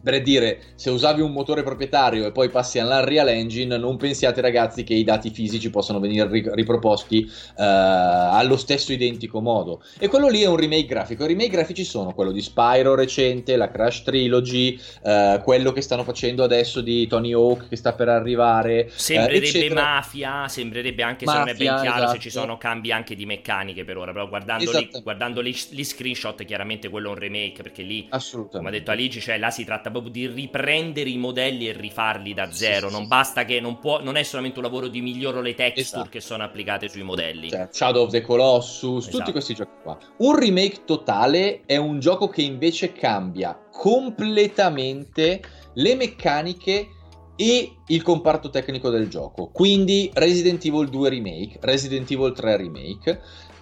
[0.02, 4.84] per dire, se usavi un motore proprietario e poi passi all'Unreal Engine, non pensiate ragazzi
[4.84, 9.82] che i dati fisici possano venire riproposti uh, allo stesso identico modo.
[10.00, 11.24] E quello lì è un remake grafico.
[11.24, 16.04] I remake grafici sono quello di Spyro recente, la Crash Trilogy, uh, quello che stanno
[16.04, 18.90] facendo adesso di Tony Hawk che sta per arrivare.
[18.94, 22.12] Sembrerebbe uh, mafia, sembrerebbe anche mafia, se non è ben chiaro esatto.
[22.14, 24.98] se ci sono cambi anche di meccaniche per ora, però guardando, esatto.
[24.98, 28.08] li, guardando gli, gli, screenshot chiaramente quello è un remake perché lì,
[28.52, 32.34] come ha detto Aligi, cioè là si tratta proprio di riprendere i modelli e rifarli
[32.34, 32.88] da zero.
[32.88, 35.54] Sì, non sì, basta che non, può, non è solamente un lavoro di miglioro le
[35.54, 36.10] texture esatto.
[36.10, 37.50] che sono applicate sui modelli.
[37.50, 39.18] Cioè, Shadow of the Colossus, esatto.
[39.18, 39.98] tutti questi giochi qua.
[40.18, 45.42] Un remake totale è un gioco che invece cambia completamente
[45.74, 46.88] le meccaniche
[47.36, 49.48] e il comparto tecnico del gioco.
[49.48, 53.22] Quindi Resident Evil 2 Remake, Resident Evil 3 Remake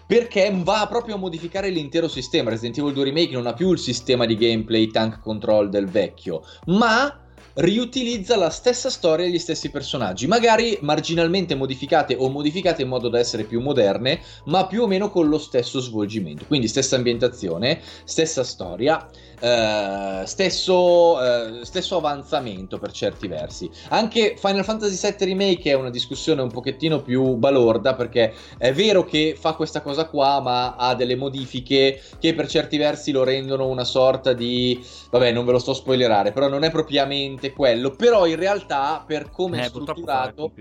[0.09, 2.49] perché va proprio a modificare l'intero sistema.
[2.49, 6.41] Resident Evil 2 Remake non ha più il sistema di gameplay tank control del vecchio,
[6.65, 7.15] ma
[7.53, 13.07] riutilizza la stessa storia e gli stessi personaggi, magari marginalmente modificate o modificate in modo
[13.07, 16.45] da essere più moderne, ma più o meno con lo stesso svolgimento.
[16.47, 19.07] Quindi stessa ambientazione, stessa storia
[19.39, 23.69] eh, stesso, eh, stesso, avanzamento per certi versi.
[23.89, 29.03] Anche Final Fantasy VII Remake è una discussione un pochettino più balorda perché è vero
[29.03, 33.67] che fa questa cosa qua, ma ha delle modifiche che per certi versi lo rendono
[33.67, 34.83] una sorta di...
[35.09, 37.91] Vabbè, non ve lo sto spoilerare, però non è propriamente quello.
[37.91, 40.51] Però in realtà, per come eh, è strutturato...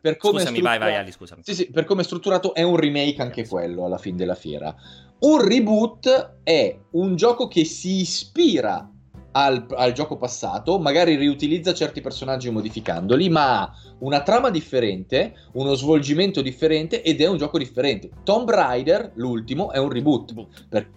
[0.00, 1.42] Per come scusami, vai, vai, Ali, scusami.
[1.44, 4.74] Sì, sì, per come è strutturato è un remake anche quello alla fine della fiera.
[5.20, 8.90] Un reboot è un gioco che si ispira
[9.32, 15.74] al, al, gioco passato, magari riutilizza certi personaggi modificandoli, ma ha una trama differente, uno
[15.74, 18.08] svolgimento differente ed è un gioco differente.
[18.24, 20.32] Tomb Raider, l'ultimo, è un reboot.
[20.68, 20.90] Per,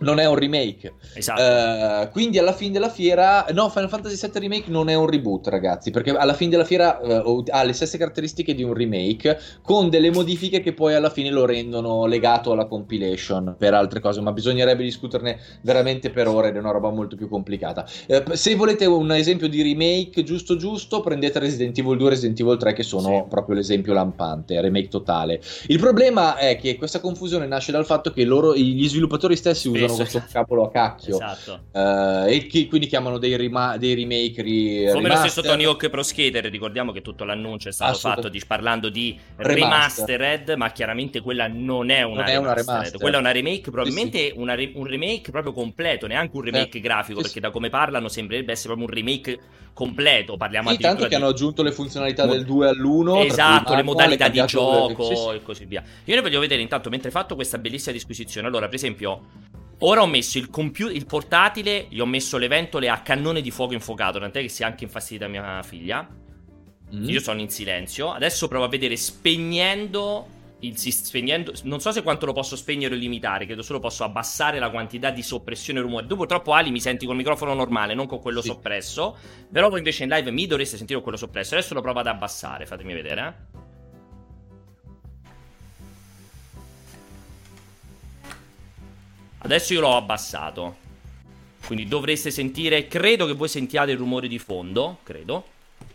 [0.00, 0.94] non è un remake.
[1.14, 1.42] Esatto.
[1.42, 5.48] Uh, quindi alla fine della fiera, no, Final Fantasy VII Remake non è un reboot,
[5.48, 9.88] ragazzi, perché alla fine della fiera uh, ha le stesse caratteristiche di un remake, con
[9.88, 14.32] delle modifiche che poi alla fine lo rendono legato alla compilation per altre cose, ma
[14.32, 17.86] bisognerebbe discuterne veramente per ore ed è una roba molto più complicata.
[18.08, 22.40] Uh, se volete un esempio di remake giusto giusto, prendete Resident Evil 2 e Resident
[22.40, 23.24] Evil 3 che sono sì.
[23.28, 25.40] proprio l'esempio lampante, remake totale.
[25.66, 29.89] Il problema è che questa confusione nasce dal fatto che loro, gli sviluppatori stessi usano
[29.94, 31.14] chiamano questo cavolo a cacchio.
[31.14, 31.60] Esatto.
[31.72, 34.42] Uh, e chi, quindi chiamano dei, rima- dei remake.
[34.42, 35.10] Ri- Come remaster.
[35.10, 36.44] lo stesso Tony Hawk Pro Skater.
[36.46, 40.18] Ricordiamo che tutto l'annuncio è stato fatto di, parlando di remaster.
[40.18, 43.00] remastered, ma chiaramente quella non è una, non è una remastered.
[43.00, 44.32] Quella è una remake, probabilmente sì, sì.
[44.36, 47.68] Una re- un remake proprio completo, neanche un remake eh, grafico, sì, perché da come
[47.68, 49.38] parlano sembrerebbe essere proprio un remake
[49.72, 50.36] completo.
[50.36, 51.14] Parliamo sì, tanto che di...
[51.14, 52.32] hanno aggiunto le funzionalità Mo...
[52.32, 53.24] del 2 all'1.
[53.24, 55.82] Esatto, le modalità di gioco e così via.
[56.04, 58.46] Io ne voglio vedere intanto mentre fatto questa bellissima disquisizione.
[58.46, 59.20] Allora, per esempio,
[59.82, 63.50] Ora ho messo il, computer, il portatile, gli ho messo le ventole a cannone di
[63.50, 66.06] fuoco infuocato, tant'è che si è anche infastidita mia figlia.
[66.94, 67.08] Mm.
[67.08, 68.12] Io sono in silenzio.
[68.12, 72.98] Adesso provo a vedere spegnendo il, spegnendo, non so se quanto lo posso spegnere o
[72.98, 76.06] limitare, credo solo posso abbassare la quantità di soppressione rumore.
[76.06, 78.48] Tu purtroppo Ali mi senti col microfono normale, non con quello sì.
[78.48, 79.16] soppresso.
[79.50, 81.54] Però voi invece in live mi dovreste sentire con quello soppresso.
[81.54, 83.48] Adesso lo provo ad abbassare, fatemi vedere.
[89.42, 90.88] Adesso io l'ho abbassato.
[91.66, 95.44] Quindi dovreste sentire, credo che voi sentiate il rumore di fondo, credo.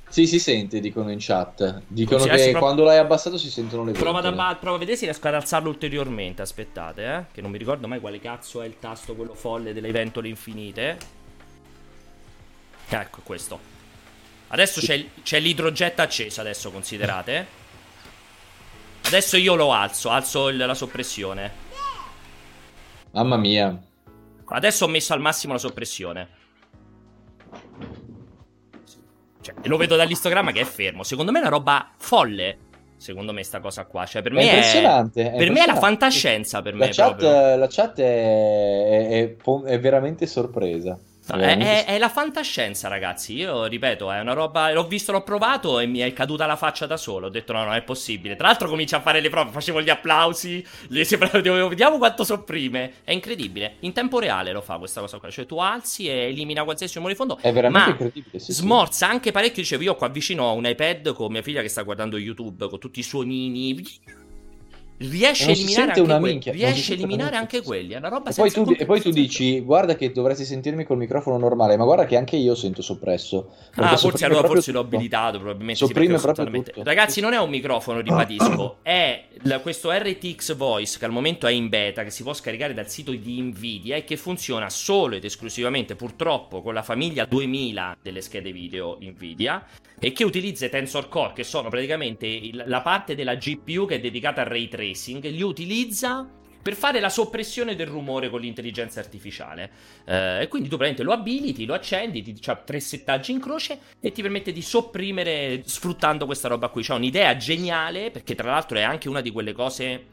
[0.07, 1.81] Sì, si sente, dicono in chat.
[1.87, 2.59] Dicono che prova...
[2.59, 5.69] quando l'hai abbassato si sentono le prova, da, prova a vedere se riesco ad alzarlo
[5.69, 6.41] ulteriormente.
[6.41, 7.23] Aspettate, eh.
[7.33, 10.97] Che non mi ricordo mai quale cazzo è il tasto, quello folle delle ventole infinite.
[12.87, 13.59] Ecco questo.
[14.47, 14.85] Adesso sì.
[14.85, 17.63] c'è, c'è l'idrogetta accesa, adesso considerate.
[19.05, 21.63] Adesso io lo alzo, alzo il, la soppressione.
[23.15, 23.81] Mamma mia.
[24.43, 26.27] Adesso ho messo al massimo la soppressione.
[29.39, 31.03] Cioè, lo vedo dall'istogramma che è fermo.
[31.03, 32.57] Secondo me è una roba folle.
[32.97, 34.05] Secondo me, sta cosa qua.
[34.05, 35.31] Cioè, per è me impressionante.
[35.31, 36.61] È, per me è la fantascienza.
[36.61, 40.99] Per la me chat, la chat è, è, è veramente sorpresa.
[41.27, 43.33] No, è, è, è, la fantascienza, ragazzi.
[43.33, 44.71] Io ripeto, è una roba.
[44.71, 47.27] L'ho visto, l'ho provato e mi è caduta la faccia da solo.
[47.27, 48.35] Ho detto: no, no, è possibile.
[48.35, 49.51] Tra l'altro, comincia a fare le prove.
[49.51, 50.63] Facevo gli applausi.
[50.87, 52.93] Vediamo quanto sopprime.
[53.03, 53.77] È incredibile.
[53.79, 55.29] In tempo reale lo fa questa cosa qua.
[55.29, 57.37] Cioè, tu alzi e elimina qualsiasi rumore di fondo.
[57.39, 58.39] È veramente incredibile.
[58.39, 59.11] Sì, smorza sì.
[59.11, 59.63] anche parecchio.
[59.63, 62.77] Dicevo, io qua vicino ho un iPad con mia figlia che sta guardando YouTube con
[62.77, 63.73] tutti i suonini
[64.97, 67.93] riesce a eliminare, anche, minchia, que- riesce eliminare anche quelli.
[67.93, 70.97] È una roba e poi, tu, e poi tu dici: Guarda, che dovresti sentirmi col
[70.97, 73.51] microfono normale, ma guarda che anche io sento soppresso.
[73.75, 75.39] Ah, forse allora forse l'ho abilitato.
[75.39, 76.83] Probabilmente sopprime proprio tutto.
[76.83, 81.51] Ragazzi, non è un microfono, ribadisco, è la, questo RTX Voice che al momento è
[81.51, 85.25] in beta, che si può scaricare dal sito di Nvidia e che funziona solo ed
[85.25, 89.65] esclusivamente, purtroppo, con la famiglia 2000 delle schede video Nvidia
[89.99, 93.95] e che utilizza i Tensor Core, che sono praticamente il, la parte della GPU che
[93.95, 96.29] è dedicata al ray tracing, li utilizza
[96.65, 99.69] per fare la soppressione del rumore con l'intelligenza artificiale.
[100.03, 103.77] Eh, e quindi tu praticamente lo abiliti, lo accendi, ti ha tre settaggi in croce
[103.99, 106.81] e ti permette di sopprimere sfruttando questa roba qui.
[106.81, 110.05] C'è un'idea geniale, perché tra l'altro è anche una di quelle cose.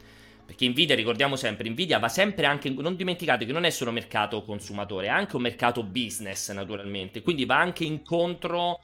[0.45, 2.69] Perché Nvidia, ricordiamo sempre, Nvidia va sempre anche.
[2.69, 7.23] Non dimenticate che non è solo mercato consumatore, è anche un mercato business, naturalmente.
[7.23, 8.79] Quindi va anche incontro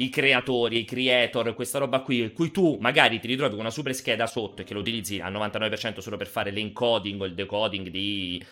[0.00, 3.70] ai creatori, ai creator, questa roba qui, in cui tu magari ti ritrovi con una
[3.70, 7.34] super scheda sotto e che lo utilizzi al 99% solo per fare l'encoding o il
[7.34, 8.42] decoding di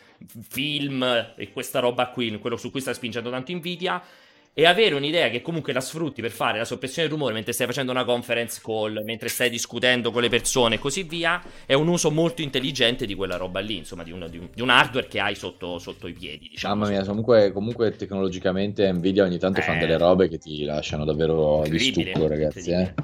[0.48, 1.02] film
[1.36, 4.02] e questa roba qui, quello su cui sta spingendo tanto Nvidia
[4.52, 7.66] e avere un'idea che comunque la sfrutti per fare la soppressione del rumore mentre stai
[7.66, 11.88] facendo una conference call, mentre stai discutendo con le persone e così via, è un
[11.88, 15.06] uso molto intelligente di quella roba lì, insomma, di un, di un, di un hardware
[15.06, 16.48] che hai sotto, sotto i piedi.
[16.50, 16.74] Diciamo.
[16.74, 21.04] Mamma mia, comunque, comunque, tecnologicamente Nvidia ogni tanto eh, fanno delle robe che ti lasciano
[21.04, 22.70] davvero di stucco, ragazzi.
[22.70, 22.94] Eh?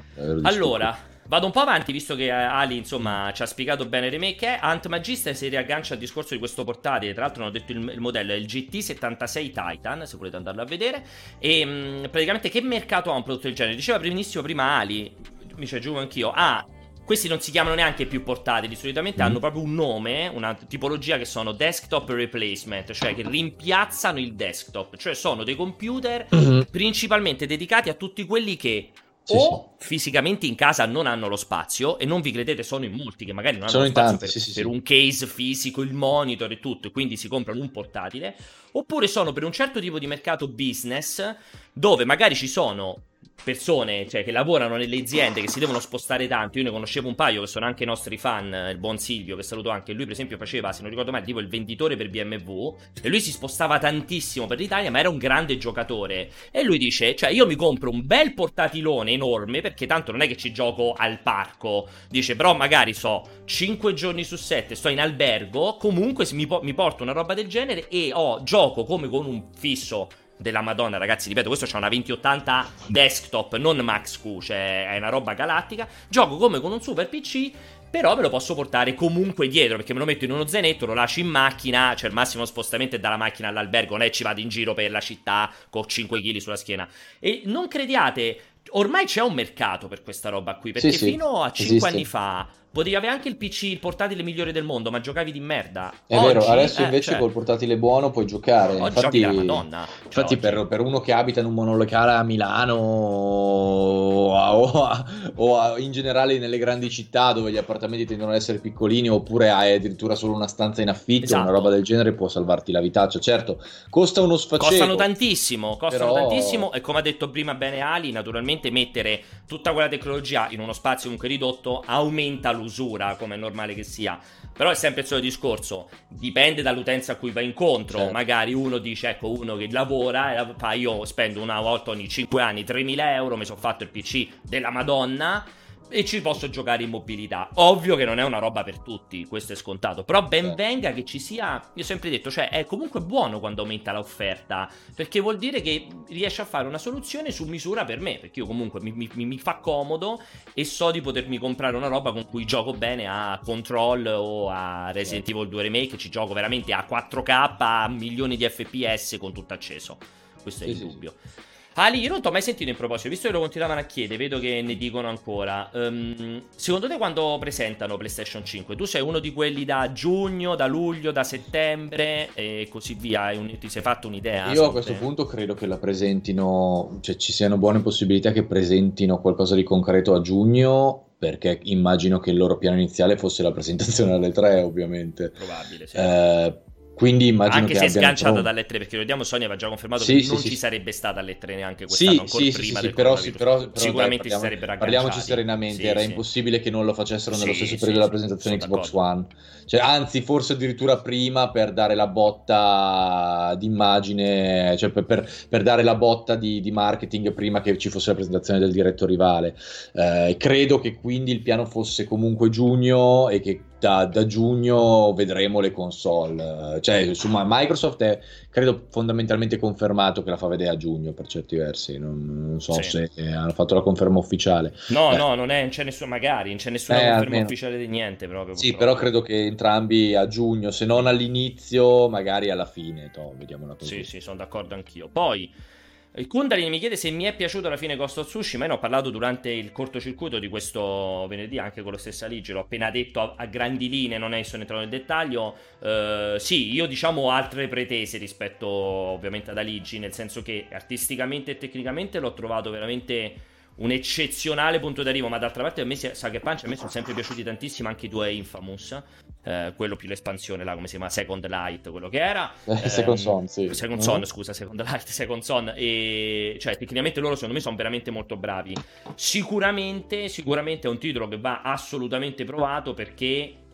[0.43, 1.14] Allora, stucco.
[1.27, 4.59] Vado un po' avanti, visto che eh, Ali, insomma, ci ha spiegato bene il remake.
[4.59, 7.13] Ant Magister si riaggancia al discorso di questo portatile.
[7.13, 10.05] Tra l'altro, non ho detto il, il modello è il GT76 Titan.
[10.05, 11.03] Se volete andarlo a vedere.
[11.39, 13.75] E mh, mm, praticamente, che mercato ha un prodotto del genere?
[13.75, 15.11] Diceva benissimo prima Ali,
[15.55, 16.31] mi ci aggiungo anch'io.
[16.31, 16.63] Ah,
[17.03, 19.25] questi non si chiamano neanche più portatili, solitamente mm.
[19.25, 24.95] hanno proprio un nome, una tipologia che sono desktop replacement, cioè che rimpiazzano il desktop,
[24.97, 26.61] cioè sono dei computer mm-hmm.
[26.71, 28.91] principalmente dedicati a tutti quelli che
[29.25, 29.87] sì, o sì.
[29.87, 33.33] fisicamente in casa non hanno lo spazio e non vi credete sono in molti che
[33.33, 36.59] magari non hanno lo spazio tanti, per, sì, per un case fisico, il monitor e
[36.59, 38.35] tutto e quindi si comprano un portatile
[38.73, 41.35] oppure sono per un certo tipo di mercato business
[41.73, 43.01] dove magari ci sono
[43.43, 46.57] persone cioè, che lavorano nelle aziende che si devono spostare tanto.
[46.57, 48.69] Io ne conoscevo un paio che sono anche nostri fan.
[48.71, 49.93] Il buon Silvio, che saluto anche.
[49.93, 52.75] Lui, per esempio, faceva, se non ricordo male, tipo il venditore per BMW.
[53.01, 56.29] E lui si spostava tantissimo per l'Italia, ma era un grande giocatore.
[56.51, 60.27] E lui dice: Cioè, io mi compro un bel portatilone enorme perché tanto non è
[60.27, 61.87] che ci gioco al parco.
[62.09, 65.77] Dice, però magari so 5 giorni su 7 sto in albergo.
[65.77, 69.49] Comunque mi, po- mi porto una roba del genere e ho gioco come con un
[69.55, 74.97] fisso della Madonna, ragazzi, ripeto, questo c'ha una 2080 desktop, non Max Q, cioè è
[74.97, 75.87] una roba galattica.
[76.07, 77.51] Gioco come con un super PC,
[77.89, 80.93] però me lo posso portare comunque dietro, perché me lo metto in uno zainetto, lo
[80.93, 84.41] lascio in macchina, cioè il massimo spostamento è dalla macchina all'albergo, non è ci vado
[84.41, 86.87] in giro per la città con 5 kg sulla schiena.
[87.19, 88.39] E non crediate,
[88.71, 91.87] ormai c'è un mercato per questa roba qui, perché sì, fino a 5 esiste.
[91.87, 95.39] anni fa Potevi avere anche il PC, il portatile migliore del mondo, ma giocavi di
[95.39, 95.93] merda.
[96.05, 97.19] È Oggi, vero, adesso eh, invece cioè...
[97.21, 98.73] col portatile buono puoi giocare.
[98.73, 99.85] Oggi infatti, giochi Madonna.
[99.87, 104.83] Cioè, infatti per, per, uno che abita in un monolocale a Milano o, a, o,
[104.83, 109.07] a, o a, in generale nelle grandi città dove gli appartamenti tendono ad essere piccolini
[109.07, 111.43] oppure hai addirittura solo una stanza in affitto, esatto.
[111.43, 113.19] una roba del genere può salvarti la vitaccia.
[113.19, 114.69] Certo, costa uno sfacelo.
[114.69, 116.27] Costano tantissimo, costano però...
[116.27, 120.73] tantissimo e come ha detto prima bene Ali, naturalmente mettere tutta quella tecnologia in uno
[120.73, 124.19] spazio comunque ridotto aumenta l'uso usura, come è normale che sia.
[124.51, 127.97] Però è sempre il solito discorso, dipende dall'utenza a cui va incontro.
[127.97, 128.13] Certo.
[128.13, 132.63] Magari uno dice, ecco, uno che lavora fa, io spendo una volta ogni 5 anni
[132.63, 135.45] 3.000 euro, mi sono fatto il PC della Madonna
[135.89, 137.49] e ci posso giocare in mobilità.
[137.55, 140.03] Ovvio che non è una roba per tutti, questo è scontato.
[140.03, 140.55] Però ben certo.
[140.55, 141.61] venga che ci sia.
[141.73, 144.69] Io ho sempre detto, cioè, è comunque buono quando aumenta l'offerta.
[144.95, 148.17] Perché vuol dire che riesce a fare una soluzione su misura per me.
[148.17, 150.21] Perché io comunque mi, mi, mi fa comodo
[150.53, 154.91] e so di potermi comprare una roba con cui gioco bene a Control o a
[154.91, 155.39] Resident certo.
[155.39, 155.97] Evil 2 Remake.
[155.97, 159.97] Ci gioco veramente a 4K, a milioni di FPS con tutto acceso.
[160.41, 161.13] Questo è sì, indubbio.
[161.21, 161.53] Sì.
[161.77, 164.17] Ali, io non ti ho mai sentito in proposito, visto che lo continuavano a chiedere,
[164.17, 165.69] vedo che ne dicono ancora.
[165.73, 168.77] Um, secondo te quando presentano PlayStation 5?
[168.77, 173.37] Tu sei uno di quelli da giugno, da luglio, da settembre e così via?
[173.37, 174.53] Un, ti sei fatto un'idea?
[174.53, 174.99] Io a questo te?
[174.99, 180.13] punto credo che la presentino, cioè ci siano buone possibilità che presentino qualcosa di concreto
[180.13, 185.29] a giugno perché immagino che il loro piano iniziale fosse la presentazione alle 3 ovviamente.
[185.29, 185.97] Probabile, sì.
[185.97, 186.59] Eh,
[186.95, 190.03] quindi immagino Anche che se è sganciata dalle 3, perché ricordiamo Sony aveva già confermato
[190.03, 190.49] sì, che sì, non sì.
[190.49, 193.71] ci sarebbe stata alle 3 neanche quest'anno, sì, sì, prima sì, però, sì, però, però
[193.73, 194.95] Sicuramente dai, parliamo, sarebbero agganciati.
[194.95, 199.25] Parliamoci serenamente, era impossibile che non lo facessero nello stesso periodo della presentazione Xbox One.
[199.65, 205.83] Cioè, anzi, forse addirittura prima per dare la botta d'immagine, cioè per, per, per dare
[205.83, 209.55] la botta di, di, marketing prima che ci fosse la presentazione del diretto rivale.
[209.93, 215.59] Eh, credo che quindi il piano fosse comunque giugno e che da, da, giugno vedremo
[215.59, 216.79] le console.
[216.81, 221.55] Cioè, su Microsoft è credo fondamentalmente confermato che la fa vedere a giugno per certi
[221.55, 221.97] versi.
[221.97, 222.83] Non, non so sì.
[222.83, 224.73] se hanno fatto la conferma ufficiale.
[224.89, 225.17] No, eh.
[225.17, 227.45] no, non, è, non c'è nessuno, magari non c'è nessuna eh, conferma almeno.
[227.45, 228.27] ufficiale di niente.
[228.27, 233.11] Proprio, sì, però credo che entrambi a giugno, se non all'inizio, magari alla fine.
[233.11, 233.97] Toh, vediamola così.
[233.97, 235.09] Sì, sì, sono d'accordo anch'io.
[235.11, 235.73] Poi.
[236.17, 238.63] Il Kundalini mi chiede se mi è piaciuto alla fine Ghost of Tsushima.
[238.63, 242.53] Io ne ho parlato durante il cortocircuito di questo venerdì anche con lo stesso Aligi.
[242.53, 245.55] L'ho appena detto a, a grandi linee, non è sono entrato nel dettaglio.
[245.79, 251.51] Uh, sì, io diciamo ho altre pretese rispetto ovviamente ad Aligi, nel senso che artisticamente
[251.51, 253.33] e tecnicamente l'ho trovato veramente
[253.77, 257.13] un eccezionale punto d'arrivo, ma d'altra parte a me Sucker Punch a me sono sempre
[257.13, 259.01] piaciuti tantissimo anche i due Infamous,
[259.43, 262.51] eh, quello più l'espansione là, come si chiama, Second Light, quello che era.
[262.63, 263.73] Eh, Second Son, sì.
[263.73, 264.23] Second Son, mm-hmm.
[264.23, 268.75] scusa, Second Light, Second Son, e cioè tecnicamente loro secondo me sono veramente molto bravi.
[269.15, 273.64] Sicuramente, sicuramente è un titolo che va assolutamente provato perché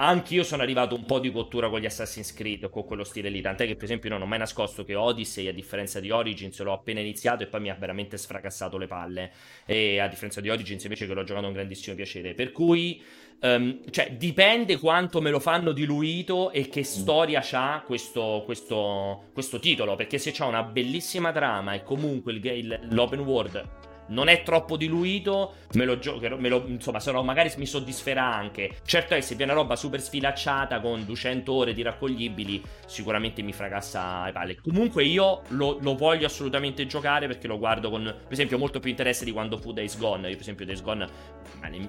[0.00, 3.28] anche io sono arrivato un po' di cottura con gli Assassin's Creed, con quello stile
[3.30, 3.40] lì.
[3.40, 6.72] Tant'è che, per esempio, non ho mai nascosto che Odyssey, a differenza di Origins, l'ho
[6.72, 9.32] appena iniziato e poi mi ha veramente sfracassato le palle.
[9.66, 12.34] E a differenza di Origins, invece, che l'ho giocato con grandissimo piacere.
[12.34, 13.02] Per cui,
[13.40, 16.84] um, cioè, dipende quanto me lo fanno diluito e che mm.
[16.84, 19.96] storia c'ha questo, questo, questo titolo.
[19.96, 23.68] Perché se c'ha una bellissima trama e comunque il, il, l'open world
[24.08, 28.76] non è troppo diluito, me lo giocherò, me lo, insomma, sarò, magari mi soddisferà anche.
[28.84, 33.52] Certo è, se viene una roba super sfilacciata con 200 ore di raccoglibili, sicuramente mi
[33.52, 34.56] fracassa le palle.
[34.60, 38.90] Comunque io lo, lo, voglio assolutamente giocare perché lo guardo con, per esempio, molto più
[38.90, 40.28] interesse di quando fu Days Gone.
[40.28, 41.06] Io, per esempio, Days Gone,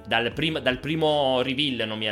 [0.08, 2.08] dal, prim, dal primo reveal non mi,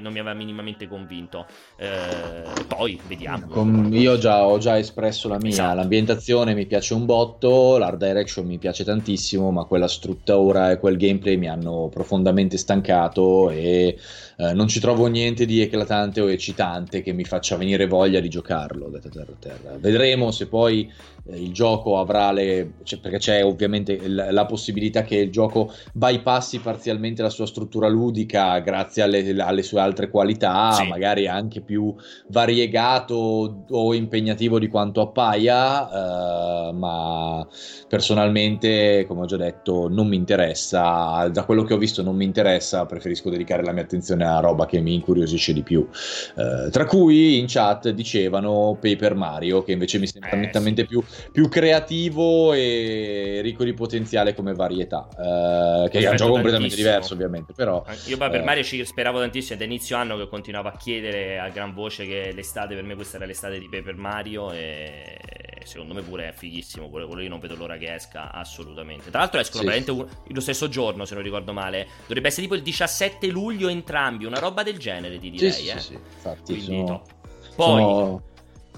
[0.00, 1.46] non mi, aveva minimamente convinto.
[1.76, 3.46] Eh, poi, vediamo.
[3.46, 5.50] Com- io già, ho già espresso la mia.
[5.50, 5.76] Esatto.
[5.76, 10.96] L'ambientazione mi piace un botto, l'art direction mi piace tantissimo ma quella struttura e quel
[10.96, 13.96] gameplay mi hanno profondamente stancato e
[14.36, 18.28] eh, non ci trovo niente di eclatante o eccitante che mi faccia venire voglia di
[18.28, 19.76] giocarlo terra terra.
[19.78, 20.90] Vedremo se poi
[21.30, 22.72] il gioco avrà le...
[22.82, 27.88] Cioè, perché c'è ovviamente la, la, possibilità che il gioco bypassi parzialmente la sua struttura
[27.88, 30.86] ludica grazie alle, alle sue altre qualità, sì.
[30.88, 31.94] magari anche più
[32.28, 37.46] variegato o impegnativo di quanto appaia, eh, ma
[37.88, 42.24] personalmente, come ho già detto, non mi interessa, da quello che ho visto non mi
[42.24, 45.86] interessa, preferisco dedicare la mia attenzione a roba che mi incuriosisce di più.
[46.36, 50.88] Eh, tra cui in chat dicevano Paper Mario, che invece mi sembra eh, nettamente sì.
[50.88, 55.08] più più creativo e ricco di potenziale come varietà.
[55.10, 57.52] Eh, che è un gioco completamente diverso, ovviamente.
[57.52, 59.58] Però, Io poi per eh, Mario ci speravo tantissimo.
[59.58, 63.16] Da inizio anno che continuavo a chiedere a gran voce che l'estate per me questa
[63.16, 64.52] era l'estate di Paper Mario.
[64.52, 65.18] E
[65.64, 66.88] secondo me pure è fighissimo.
[66.88, 69.10] Pure quello io non vedo l'ora che esca assolutamente.
[69.10, 69.68] Tra l'altro escono sì.
[69.68, 71.86] veramente lo stesso giorno, se non ricordo male.
[72.06, 75.52] Dovrebbe essere tipo il 17 luglio entrambi, una roba del genere, ti direi.
[75.52, 75.78] Sì, eh.
[75.78, 75.92] sì, sì.
[75.94, 77.02] Infatti, Quindi, sono...
[77.54, 77.80] Poi.
[77.80, 78.30] Sono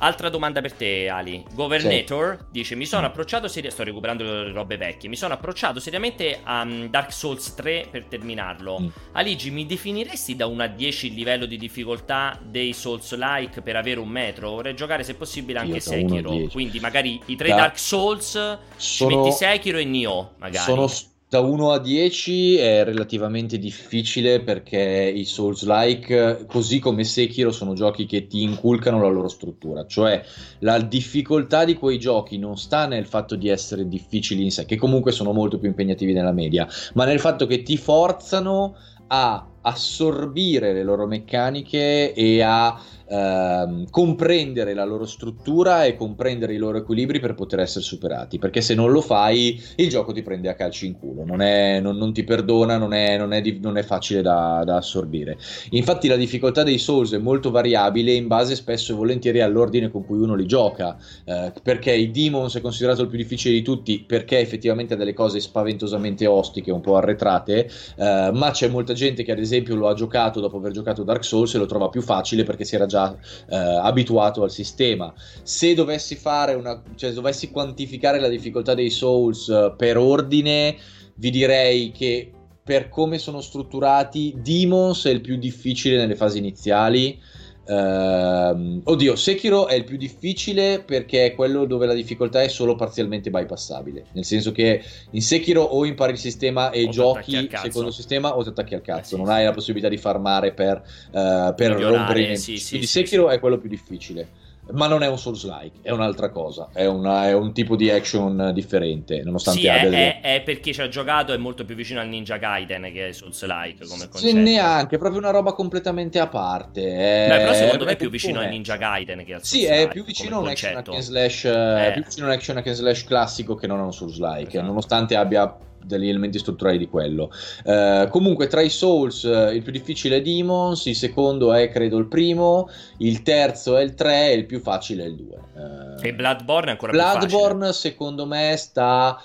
[0.04, 1.42] Altra domanda per te, Ali.
[1.54, 2.44] Governator sì.
[2.50, 3.74] dice: Mi sono approcciato seriamente.
[3.74, 5.08] Sto recuperando le robe vecchie.
[5.08, 8.80] Mi sono approcciato seriamente a um, Dark Souls 3 per terminarlo.
[8.80, 8.86] Mm.
[9.12, 13.98] Aligi, mi definiresti da 1 a 10 il livello di difficoltà dei Souls-like per avere
[13.98, 14.50] un metro?
[14.50, 16.48] Vorrei giocare, se possibile, anche Sekiro.
[16.52, 17.56] Quindi, magari i tre da...
[17.56, 18.60] Dark Souls, sono...
[18.76, 20.34] ci metti Sekiro e Nioh.
[20.36, 20.64] Magari.
[20.64, 20.86] Sono
[21.34, 28.06] da 1 a 10 è relativamente difficile perché i Souls-like, così come Sekiro, sono giochi
[28.06, 29.84] che ti inculcano la loro struttura.
[29.84, 30.22] Cioè,
[30.60, 34.76] la difficoltà di quei giochi non sta nel fatto di essere difficili in sé, che
[34.76, 38.76] comunque sono molto più impegnativi nella media, ma nel fatto che ti forzano
[39.08, 46.56] a assorbire le loro meccaniche e a ehm, comprendere la loro struttura e comprendere i
[46.56, 48.38] loro equilibri per poter essere superati.
[48.38, 51.80] Perché se non lo fai, il gioco ti prende a calci in culo, non, è,
[51.80, 55.36] non, non ti perdona, non è, non è, non è facile da, da, assorbire.
[55.70, 60.04] Infatti, la difficoltà dei Souls è molto variabile in base spesso e volentieri all'ordine con
[60.04, 60.96] cui uno li gioca.
[61.24, 65.14] Eh, perché i Demons è considerato il più difficile di tutti, perché effettivamente ha delle
[65.14, 67.68] cose spaventosamente ostiche, un po' arretrate.
[67.96, 71.02] Eh, ma c'è molta gente che, ad esempio, esempio lo ha giocato dopo aver giocato
[71.02, 73.16] Dark Souls e lo trova più facile perché si era già
[73.48, 75.12] eh, abituato al sistema.
[75.42, 80.76] Se dovessi fare una, cioè dovessi quantificare la difficoltà dei Souls eh, per ordine,
[81.16, 82.32] vi direi che
[82.64, 87.20] per come sono strutturati, Demons è il più difficile nelle fasi iniziali
[87.66, 92.74] Uh, oddio, Sekiro è il più difficile perché è quello dove la difficoltà è solo
[92.74, 94.06] parzialmente bypassabile.
[94.12, 98.36] Nel senso che in Sekiro o impari il sistema e o giochi secondo il sistema
[98.36, 99.00] o ti attacchi al cazzo.
[99.00, 99.32] Eh sì, non sì.
[99.32, 102.58] hai la possibilità di farmare per, uh, per rompere nemici.
[102.58, 104.28] Sì, Quindi Sekiro è quello più difficile
[104.72, 108.50] ma non è un Souls-like, è un'altra cosa, è, una, è, un tipo di action
[108.54, 109.80] differente, nonostante sì, abbia...
[109.80, 110.20] È, delle...
[110.20, 113.12] è, per chi ci ha giocato, è molto più vicino al Ninja Gaiden che è
[113.12, 114.18] Souls-like come concetto.
[114.18, 116.82] Sì, neanche, è proprio una roba completamente a parte.
[116.82, 117.26] È...
[117.28, 120.04] Beh, però secondo me è più vicino al Ninja Gaiden che al Sì, è più
[120.04, 121.90] vicino a un action hack and slash, eh.
[121.92, 124.66] più vicino a un action hack and slash classico che non a un Souls-like, esatto.
[124.66, 127.30] nonostante abbia degli elementi strutturali di quello.
[127.64, 131.98] Uh, comunque, tra i Souls, uh, il più difficile è Demons, il secondo è credo
[131.98, 132.68] il primo,
[132.98, 135.36] il terzo è il 3 e il più facile è il 2.
[135.54, 137.36] Uh, e Bloodborne è ancora Bloodborne, più.
[137.36, 139.22] Bloodborne, secondo me, sta.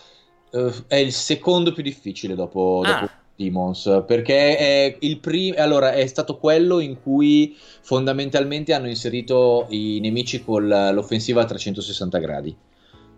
[0.88, 3.00] è il secondo più difficile dopo, ah.
[3.00, 9.68] dopo Demons perché è il primo allora è stato quello in cui fondamentalmente hanno inserito
[9.70, 12.58] i nemici con l'offensiva a 360 gradi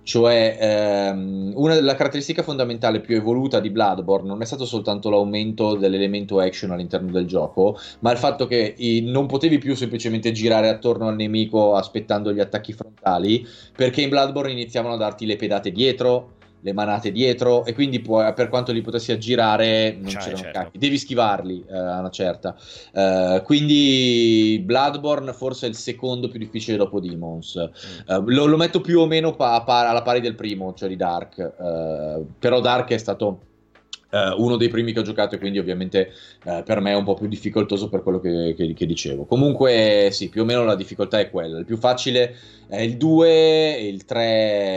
[0.04, 5.76] cioè, ehm, una delle caratteristiche fondamentali più evoluta di Bloodborne non è stato soltanto l'aumento
[5.76, 10.70] dell'elemento action all'interno del gioco, ma il fatto che i, non potevi più semplicemente girare
[10.70, 15.72] attorno al nemico aspettando gli attacchi frontali, perché in Bloodborne iniziavano a darti le pedate
[15.72, 20.38] dietro, le manate dietro e quindi puoi, per quanto li potessi aggirare non cioè, c'erano
[20.38, 20.60] certo.
[20.60, 22.56] cacchi devi schivarli eh, a una certa
[22.94, 28.16] uh, quindi Bloodborne forse è il secondo più difficile dopo Demons mm.
[28.16, 30.96] uh, lo, lo, metto più o meno pa- pa- alla pari del primo cioè di
[30.96, 33.40] Dark uh, però Dark è stato
[34.12, 36.12] uno dei primi che ho giocato e quindi ovviamente
[36.44, 40.30] per me è un po' più difficoltoso per quello che, che, che dicevo comunque sì
[40.30, 42.36] più o meno la difficoltà è quella il più facile
[42.72, 44.24] è il 2, il 3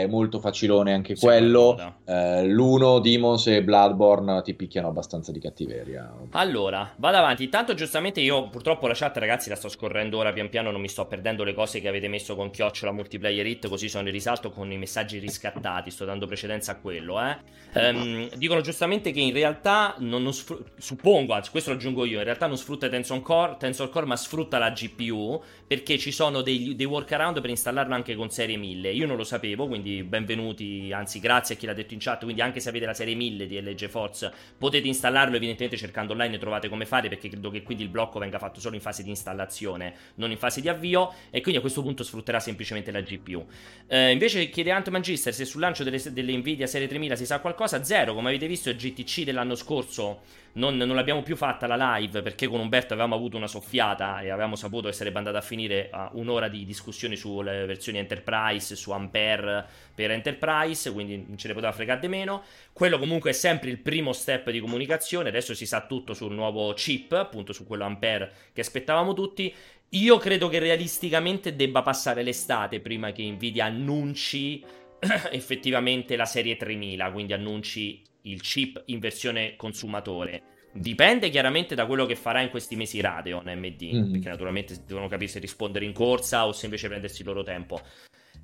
[0.01, 1.95] è molto facilone anche sì, quello.
[2.03, 6.13] Eh, L'1, Demons e Bloodborne ti picchiano abbastanza di cattiveria.
[6.31, 7.45] Allora, vado avanti.
[7.45, 10.71] Intanto, giustamente, io purtroppo la chat, ragazzi, la sto scorrendo ora pian piano.
[10.71, 13.69] Non mi sto perdendo le cose che avete messo con chiocciola multiplayer hit.
[13.69, 15.89] Così sono in risalto con i messaggi riscattati.
[15.89, 17.15] Sto dando precedenza a quello.
[17.21, 17.37] Eh.
[17.75, 22.19] Um, dicono giustamente che in realtà non, non sfr- suppongo, anzi questo lo aggiungo io,
[22.19, 26.41] in realtà non sfrutta Tensor Core, Tensor Core ma sfrutta la GPU perché ci sono
[26.41, 28.91] dei, dei workaround per installarlo anche con serie 1000.
[28.91, 32.41] Io non lo sapevo, quindi benvenuti, anzi grazie a chi l'ha detto in chat, quindi
[32.41, 36.69] anche se avete la serie 1000 di LG Force potete installarlo evidentemente cercando online trovate
[36.69, 39.93] come fare perché credo che quindi il blocco venga fatto solo in fase di installazione,
[40.15, 43.45] non in fase di avvio e quindi a questo punto sfrutterà semplicemente la GPU.
[43.87, 47.39] Eh, invece chiede Ant Magister se sul lancio delle, delle Nvidia serie 3000 si sa
[47.39, 51.97] qualcosa, zero, come avete visto il GTC dell'anno scorso non, non, l'abbiamo più fatta la
[51.97, 55.41] live perché con Umberto avevamo avuto una soffiata e avevamo saputo che sarebbe andata a
[55.41, 55.54] finire
[55.91, 61.53] a un'ora di discussioni sulle versioni Enterprise, su Ampere per Enterprise, quindi non ce ne
[61.53, 62.43] poteva fregare di meno.
[62.73, 66.73] Quello comunque è sempre il primo step di comunicazione, adesso si sa tutto sul nuovo
[66.73, 69.53] chip, appunto su quello Ampere che aspettavamo tutti.
[69.89, 74.63] Io credo che realisticamente debba passare l'estate prima che Nvidia annunci
[75.31, 80.54] effettivamente la serie 3000, quindi annunci il chip in versione consumatore.
[80.77, 84.11] Dipende chiaramente da quello che farà in questi mesi Radeon MD, mm-hmm.
[84.11, 87.79] perché naturalmente devono capire se rispondere in corsa o se invece prendersi il loro tempo.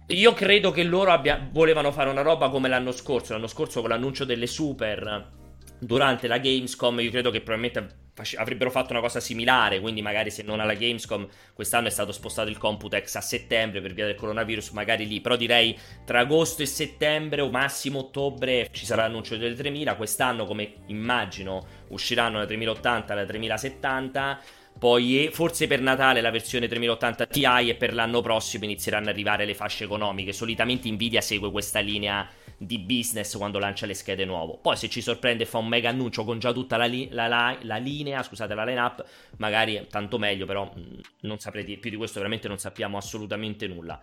[0.07, 1.49] Io credo che loro abbia...
[1.51, 3.33] volevano fare una roba come l'anno scorso.
[3.33, 5.39] L'anno scorso con l'annuncio delle Super
[5.81, 7.99] durante la Gamescom, io credo che probabilmente
[8.37, 12.49] avrebbero fatto una cosa similare, quindi magari se non alla Gamescom, quest'anno è stato spostato
[12.49, 15.75] il Computex a settembre per via del coronavirus, magari lì, però direi
[16.05, 21.65] tra agosto e settembre o massimo ottobre ci sarà l'annuncio delle 3000, quest'anno come immagino
[21.87, 24.41] usciranno la 3080 e la 3070,
[24.77, 29.45] poi forse per Natale la versione 3080 Ti e per l'anno prossimo inizieranno ad arrivare
[29.45, 32.29] le fasce economiche, solitamente Nvidia segue questa linea
[32.63, 34.59] di business quando lancia le schede nuove.
[34.61, 37.25] Poi se ci sorprende e fa un mega annuncio con già tutta la, li- la,
[37.25, 39.03] la, la linea, scusate, la line-up,
[39.37, 43.67] magari tanto meglio, però mm, non saprei dire più di questo, veramente non sappiamo assolutamente
[43.67, 43.99] nulla.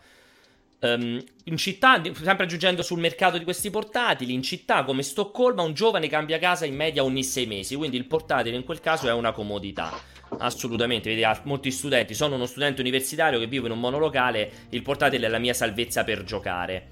[0.80, 5.72] Um, in città, sempre aggiungendo sul mercato di questi portatili, in città come Stoccolma un
[5.74, 9.12] giovane cambia casa in media ogni sei mesi, quindi il portatile in quel caso è
[9.12, 9.92] una comodità.
[10.38, 15.26] Assolutamente, vedi, molti studenti, sono uno studente universitario che vive in un monolocale, il portatile
[15.26, 16.88] è la mia salvezza per giocare.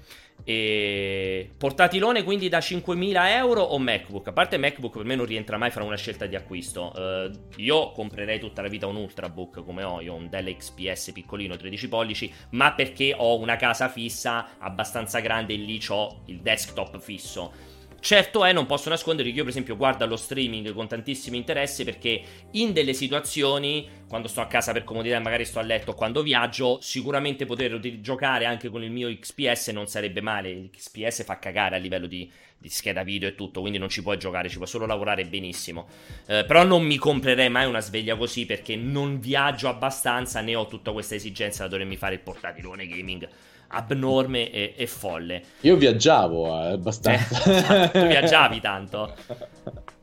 [0.49, 4.29] E portatilone quindi da 5.000 euro o MacBook?
[4.29, 6.93] A parte MacBook per me non rientra mai fra una scelta di acquisto.
[6.95, 11.11] Uh, io comprerei tutta la vita un Ultrabook come ho, io ho un Dell XPS
[11.11, 16.39] piccolino 13 pollici, ma perché ho una casa fissa abbastanza grande e lì ho il
[16.39, 17.76] desktop fisso.
[17.99, 21.83] Certo è, non posso nascondere che io per esempio guardo lo streaming con tantissimo interesse
[21.83, 22.21] perché
[22.51, 26.77] in delle situazioni, quando sto a casa per comodità magari sto a letto quando viaggio,
[26.79, 30.49] sicuramente poter giocare anche con il mio XPS non sarebbe male.
[30.49, 34.03] Il XPS fa cagare a livello di, di scheda video e tutto, quindi non ci
[34.03, 35.87] puoi giocare, ci puoi solo lavorare benissimo.
[36.27, 40.67] Eh, però non mi comprerei mai una sveglia così perché non viaggio abbastanza né ho
[40.67, 43.27] tutta questa esigenza da dovermi fare il portatilone gaming
[43.67, 45.43] abnorme e, e folle.
[45.61, 47.43] Io viaggiavo eh, abbastanza.
[47.43, 49.15] Eh, esatto, tu viaggiavi tanto.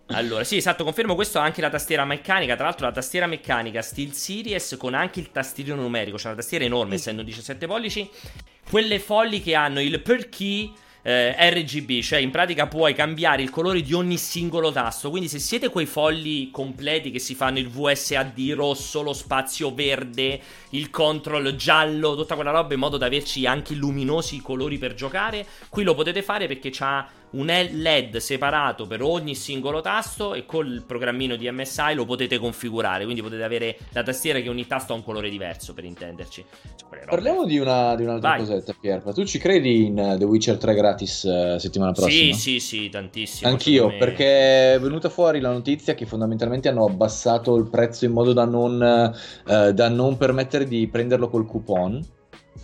[0.08, 2.54] Allora, sì, esatto, confermo questo anche la tastiera meccanica.
[2.54, 6.64] Tra l'altro, la tastiera meccanica Steel Series con anche il tastierino numerico, cioè una tastiera
[6.64, 8.08] enorme, essendo 17 pollici.
[8.68, 10.72] Quelle folli che hanno il per key
[11.06, 15.10] eh, RGB, cioè in pratica puoi cambiare il colore di ogni singolo tasto.
[15.10, 20.40] Quindi, se siete quei folli completi che si fanno il VSAD rosso, lo spazio verde,
[20.70, 25.46] il control giallo, tutta quella roba in modo da averci anche luminosi colori per giocare,
[25.68, 30.82] qui lo potete fare perché c'ha un LED separato per ogni singolo tasto e col
[30.86, 34.96] programmino di MSI lo potete configurare, quindi potete avere la tastiera che ogni tasto ha
[34.96, 36.44] un colore diverso per intenderci.
[36.76, 38.38] Cioè, Parliamo di, una, di un'altra Vai.
[38.38, 39.12] cosetta, Pierpa.
[39.12, 42.34] Tu ci credi in uh, The Witcher 3 gratis uh, settimana prossima?
[42.34, 43.50] Sì, sì, sì, tantissimo.
[43.50, 43.96] Anch'io, me...
[43.96, 48.44] perché è venuta fuori la notizia che fondamentalmente hanno abbassato il prezzo in modo da
[48.44, 49.14] non,
[49.44, 52.00] uh, da non permettere di prenderlo col coupon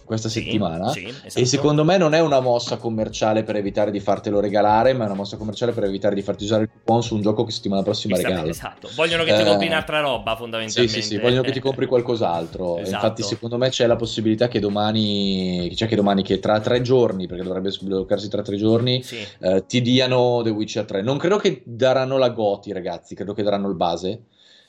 [0.04, 0.90] questa sì, settimana.
[0.90, 1.38] Sì, esatto.
[1.38, 5.06] E secondo me non è una mossa commerciale per evitare di fartelo regalare, ma è
[5.06, 7.82] una mossa commerciale per evitare di farti usare il coupon su un gioco che settimana
[7.82, 8.48] prossima regala.
[8.48, 8.90] Esatto.
[8.94, 11.00] Vogliono che ti eh, compri un'altra roba, fondamentalmente.
[11.00, 12.78] Sì, sì, sì, vogliono che ti compri qualcos'altro.
[12.78, 12.94] esatto.
[12.94, 17.26] Infatti, secondo me c'è la possibilità che domani, cioè che domani, che tra tre giorni,
[17.26, 19.24] perché dovrebbe sbloccarsi tra tre giorni, sì.
[19.40, 21.02] eh, ti diano The Witcher 3.
[21.02, 24.22] Non credo che daranno la Goti, ragazzi, credo che daranno il base.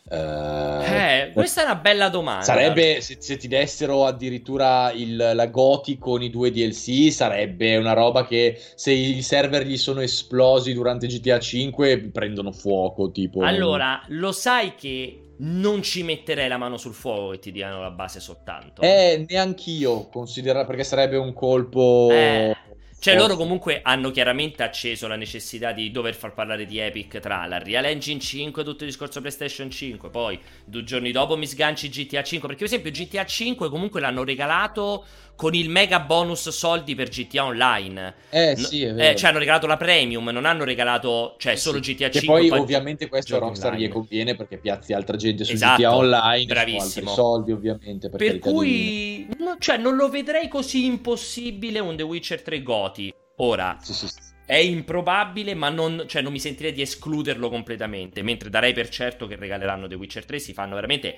[0.09, 2.43] Uh, eh, questa è una bella domanda.
[2.43, 7.93] Sarebbe se, se ti dessero addirittura il, la Goti con i due DLC, sarebbe una
[7.93, 13.11] roba che se i server gli sono esplosi durante GTA 5 prendono fuoco.
[13.11, 17.81] Tipo, allora, lo sai che non ci metterei la mano sul fuoco e ti diano
[17.81, 18.81] la base soltanto.
[18.81, 22.09] Eh, neanch'io considera perché sarebbe un colpo.
[22.11, 22.55] Eh
[23.01, 27.47] cioè, loro comunque hanno chiaramente acceso la necessità di dover far parlare di Epic tra
[27.47, 30.11] la Real Engine 5 tutto il discorso PlayStation 5.
[30.11, 32.47] Poi, due giorni dopo mi sganci GTA 5.
[32.47, 35.03] Perché, per esempio, GTA 5 comunque l'hanno regalato
[35.41, 38.13] con il mega bonus soldi per GTA Online.
[38.29, 39.09] Eh sì, è vero.
[39.09, 42.19] Eh, cioè hanno regalato la premium, non hanno regalato, cioè, solo GTA 5.
[42.19, 43.87] Che poi, poi ovviamente questo a Rockstar online.
[43.87, 47.09] gli conviene perché piazzi altra gente su esatto, GTA Online, bravissimo.
[47.09, 48.11] soldi ovviamente.
[48.11, 53.11] Per, per cui, no, cioè, non lo vedrei così impossibile un The Witcher 3 Goti.
[53.37, 54.19] Ora, sì, sì, sì.
[54.45, 58.21] È improbabile, ma non, cioè, non mi sentirei di escluderlo completamente.
[58.21, 60.37] Mentre darei per certo che regaleranno The Witcher 3.
[60.37, 61.17] Si fanno veramente.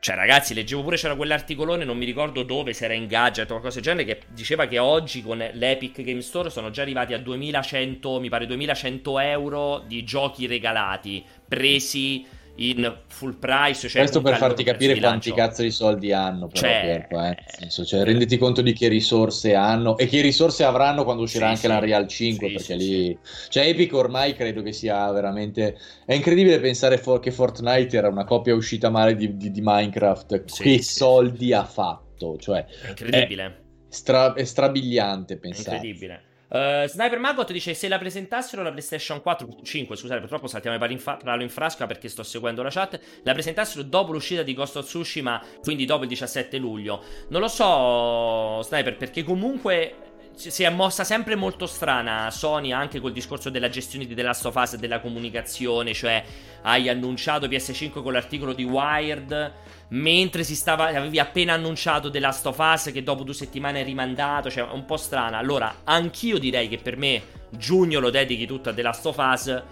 [0.00, 3.60] Cioè, ragazzi, leggevo pure c'era quell'articolone, non mi ricordo dove, se era in gadget o
[3.60, 7.18] qualcosa del genere, che diceva che oggi con l'Epic Game Store sono già arrivati a
[7.18, 12.24] 2100, mi pare 2100 euro di giochi regalati, presi
[12.56, 13.88] in full price.
[13.88, 17.36] Cioè Questo per farti capire quanti cazzo di soldi hanno, però, cioè, Pierpo, eh.
[17.46, 21.50] senso, cioè, renditi conto di che risorse hanno e che risorse avranno quando uscirà sì,
[21.50, 21.68] anche sì.
[21.68, 23.18] la Real 5, sì, perché lì...
[23.48, 25.76] Cioè, Epic ormai credo che sia veramente...
[26.04, 30.44] È incredibile pensare for- che Fortnite era una copia uscita male di, di, di Minecraft.
[30.62, 32.36] che soldi ha fatto?
[32.38, 33.44] Cioè, è incredibile.
[33.44, 33.54] È,
[33.88, 35.76] stra- è strabiliante pensare.
[35.76, 36.24] Incredibile.
[36.50, 40.80] Uh, Sniper Maggot dice se la presentassero la PlayStation 4 5 scusate purtroppo saltiamo i
[40.80, 44.76] pali in, in frasca perché sto seguendo la chat la presentassero dopo l'uscita di Ghost
[44.76, 47.04] of Tsushima quindi dopo il 17 luglio.
[47.28, 50.09] Non lo so Sniper perché comunque
[50.48, 54.46] si è mossa sempre molto strana Sony anche col discorso della gestione di The Last
[54.46, 56.24] of Us e della comunicazione cioè
[56.62, 59.52] hai annunciato PS5 con l'articolo di Wired
[59.90, 63.84] mentre si stava, avevi appena annunciato The Last of Us che dopo due settimane è
[63.84, 65.38] rimandato, cioè un po' strana.
[65.38, 69.62] Allora, anch'io direi che per me giugno lo dedichi tutto a The Last of Us,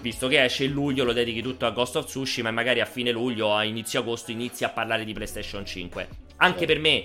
[0.00, 2.86] visto che esce il luglio lo dedichi tutto a Ghost of Tsushima e magari a
[2.86, 6.08] fine luglio, a inizio agosto inizi a parlare di PlayStation 5.
[6.36, 6.66] Anche eh.
[6.66, 7.04] per me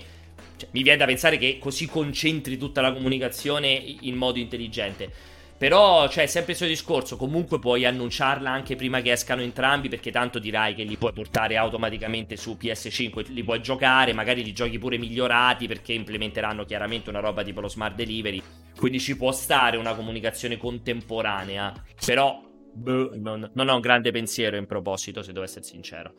[0.62, 3.68] cioè, mi viene da pensare che così concentri tutta la comunicazione
[4.00, 5.10] in modo intelligente.
[5.58, 7.16] Però, cioè, sempre il suo discorso.
[7.16, 9.88] Comunque puoi annunciarla anche prima che escano entrambi.
[9.88, 13.32] Perché tanto dirai che li puoi portare automaticamente su PS5.
[13.32, 14.12] Li puoi giocare.
[14.12, 15.68] Magari li giochi pure migliorati.
[15.68, 18.42] Perché implementeranno chiaramente una roba tipo lo smart delivery.
[18.76, 21.72] Quindi ci può stare una comunicazione contemporanea.
[22.04, 22.42] Però,
[22.72, 26.14] boh, non, non ho un grande pensiero in proposito, se devo essere sincero.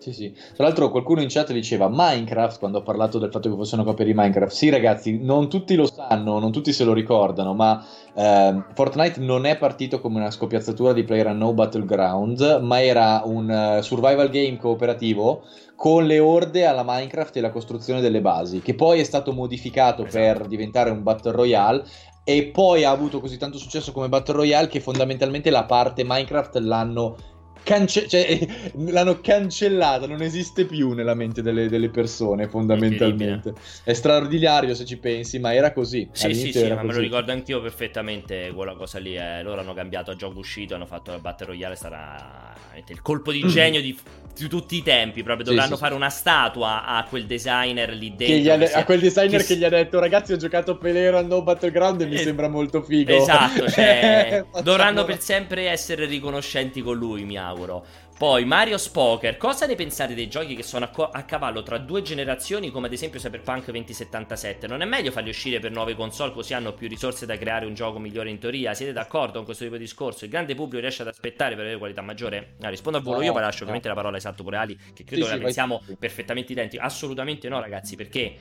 [0.00, 0.32] Sì, sì.
[0.54, 3.84] Tra l'altro qualcuno in chat diceva Minecraft, quando ho parlato del fatto che fosse una
[3.84, 4.50] copia di Minecraft.
[4.50, 7.84] Sì ragazzi, non tutti lo sanno, non tutti se lo ricordano, ma
[8.14, 13.82] eh, Fortnite non è partito come una scoppiazzatura di PlayerUnknown Battlegrounds, ma era un uh,
[13.82, 15.42] survival game cooperativo
[15.76, 20.06] con le orde alla Minecraft e la costruzione delle basi, che poi è stato modificato
[20.06, 20.16] esatto.
[20.16, 21.84] per diventare un Battle Royale
[22.24, 26.56] e poi ha avuto così tanto successo come Battle Royale che fondamentalmente la parte Minecraft
[26.56, 27.16] l'hanno
[27.62, 28.46] Cance- cioè,
[28.88, 33.54] l'hanno cancellata, non esiste più nella mente delle, delle persone fondamentalmente.
[33.84, 36.08] È straordinario se ci pensi, ma era così.
[36.12, 36.86] Sì, sì, sì, ma così.
[36.86, 39.16] me lo ricordo anch'io perfettamente quella cosa lì.
[39.16, 39.42] Eh.
[39.42, 42.54] Loro hanno cambiato a gioco uscito, hanno fatto la Battle Royale, sarà
[42.86, 43.96] il colpo di genio di,
[44.36, 45.22] di tutti i tempi.
[45.22, 45.96] Proprio dovranno sì, fare sì.
[45.96, 48.56] una statua a quel designer lì dentro.
[48.56, 52.00] De- a quel designer che, che, gli ha detto, ragazzi, ho giocato Pelero No Battleground
[52.02, 53.12] e mi eh, sembra molto figo.
[53.12, 57.84] Esatto, cioè, dovranno per sempre essere riconoscenti con lui, mi auguro.
[58.20, 61.78] Poi Mario Spoker, cosa ne pensate dei giochi che sono a, co- a, cavallo tra
[61.78, 64.66] due generazioni come ad esempio Cyberpunk 2077?
[64.66, 67.72] Non è meglio farli uscire per nuove console così hanno più risorse da creare un
[67.72, 68.74] gioco migliore in teoria?
[68.74, 70.26] Siete d'accordo con questo tipo di discorso?
[70.26, 72.56] Il grande pubblico riesce ad aspettare per avere qualità maggiore?
[72.60, 73.62] Ah, rispondo a volo no, io, poi lascio no.
[73.62, 75.96] ovviamente la parola esatto pure Ali, che credo sì, che la pensiamo vai.
[75.98, 76.82] perfettamente identici.
[76.82, 78.36] Assolutamente no ragazzi, perché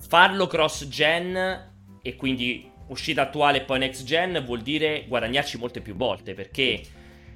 [0.00, 1.70] farlo cross gen
[2.02, 6.82] e quindi uscita attuale e poi next gen vuol dire guadagnarci molte più volte perché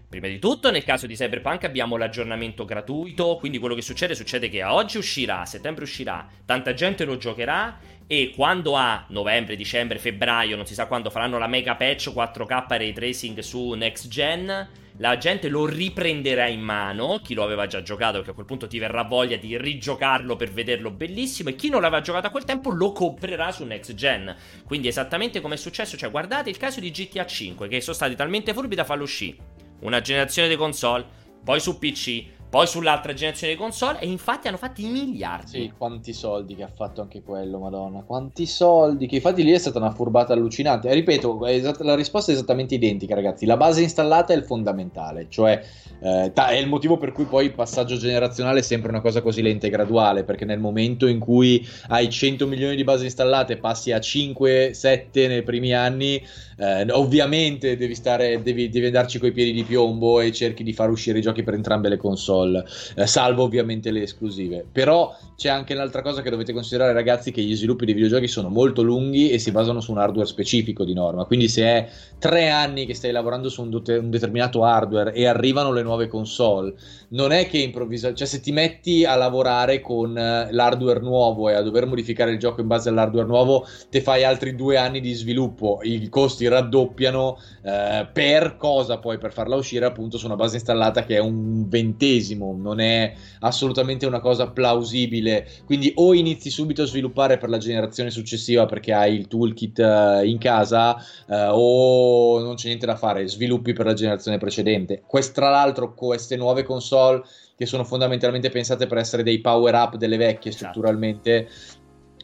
[0.09, 4.49] Prima di tutto, nel caso di Cyberpunk abbiamo l'aggiornamento gratuito, quindi quello che succede succede
[4.49, 7.77] che a oggi uscirà, a settembre uscirà, tanta gente lo giocherà
[8.07, 12.67] e quando a novembre, dicembre, febbraio, non si sa quando faranno la mega patch 4K
[12.69, 17.83] ray tracing su next gen, la gente lo riprenderà in mano, chi lo aveva già
[17.83, 21.69] giocato perché a quel punto ti verrà voglia di rigiocarlo per vederlo bellissimo e chi
[21.69, 24.35] non l'aveva giocato a quel tempo lo comprerà su next gen.
[24.65, 28.15] Quindi esattamente come è successo, cioè guardate il caso di GTA 5 che sono stati
[28.15, 31.05] talmente furbi da farlo uscire una generazione di console,
[31.45, 35.51] poi su PC, poi sull'altra generazione di console e infatti hanno fatto i miliardi.
[35.51, 39.59] Sì, quanti soldi che ha fatto anche quello, madonna, quanti soldi, che infatti lì è
[39.59, 40.93] stata una furbata allucinante.
[40.93, 45.61] Ripeto, esatt- la risposta è esattamente identica ragazzi, la base installata è il fondamentale, cioè
[46.01, 49.21] eh, ta- è il motivo per cui poi il passaggio generazionale è sempre una cosa
[49.23, 53.57] così lenta e graduale, perché nel momento in cui hai 100 milioni di base installate
[53.57, 56.23] passi a 5-7 nei primi anni,
[56.57, 60.91] eh, ovviamente devi, stare, devi, devi andarci coi piedi di piombo e cerchi di far
[60.91, 64.65] uscire i giochi per entrambe le console eh, salvo ovviamente le esclusive.
[64.71, 68.49] Però c'è anche un'altra cosa che dovete considerare, ragazzi, che gli sviluppi di videogiochi sono
[68.49, 71.25] molto lunghi e si basano su un hardware specifico di norma.
[71.25, 71.89] Quindi se è
[72.19, 76.09] tre anni che stai lavorando su un, de- un determinato hardware e arrivano le nuove
[76.09, 76.75] console,
[77.09, 81.55] non è che improvvisamente, cioè se ti metti a lavorare con eh, l'hardware nuovo e
[81.55, 85.13] a dover modificare il gioco in base all'hardware nuovo, te fai altri due anni di
[85.13, 90.57] sviluppo, i costi raddoppiano eh, per cosa poi per farla uscire appunto su una base
[90.57, 95.47] installata che è un ventesimo, non è assolutamente una cosa plausibile.
[95.65, 100.25] Quindi o inizi subito a sviluppare per la generazione successiva perché hai il toolkit uh,
[100.25, 105.03] in casa uh, o non c'è niente da fare, sviluppi per la generazione precedente.
[105.07, 107.23] Quest, tra l'altro queste nuove console
[107.57, 110.73] che sono fondamentalmente pensate per essere dei power up delle vecchie esatto.
[110.73, 111.49] strutturalmente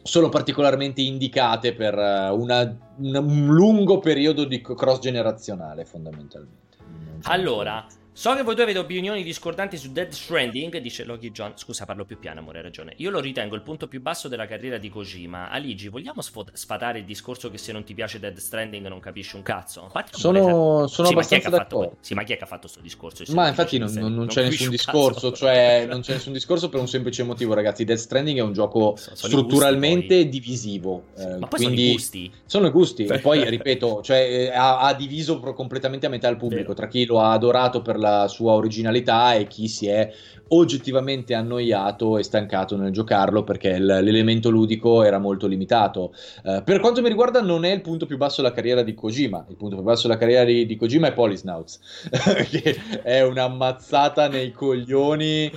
[0.03, 6.61] sono particolarmente indicate per eh, una, una, un lungo periodo di cross generazionale fondamentalmente.
[7.23, 7.85] Allora,
[8.15, 11.53] So che voi due avete opinioni discordanti su Dead Stranding, dice Loki John.
[11.55, 12.93] Scusa, parlo più piano, amore, hai ragione.
[12.97, 15.49] Io lo ritengo il punto più basso della carriera di Kojima.
[15.49, 19.35] Aligi, vogliamo sfot- sfatare il discorso che se non ti piace Dead Stranding non capisci
[19.35, 19.91] un cazzo?
[20.11, 21.97] Sono, sono sì, abbastanza ma d'accordo.
[22.01, 23.23] Sì, ma chi è che ha fatto questo discorso?
[23.33, 26.87] Ma infatti non, non, non, c'è nessun discorso, cioè non c'è nessun discorso per un
[26.87, 27.83] semplice motivo, ragazzi.
[27.83, 31.05] Dead Stranding è un gioco sono strutturalmente gusti, divisivo.
[31.17, 32.31] Eh, ma poi quindi sono i gusti.
[32.45, 33.05] Sono i gusti.
[33.05, 36.73] e poi, ripeto, cioè, eh, ha, ha, diviso completamente a metà il pubblico, Vero.
[36.75, 40.11] tra chi lo ha adorato per la sua originalità e chi si è
[40.49, 46.13] oggettivamente annoiato e stancato nel giocarlo perché l- l'elemento ludico era molto limitato.
[46.43, 49.45] Uh, per quanto mi riguarda, non è il punto più basso della carriera di Kojima.
[49.49, 51.79] Il punto più basso della carriera di, di Kojima è Polisnauts,
[52.49, 55.51] che è un'ammazzata nei coglioni.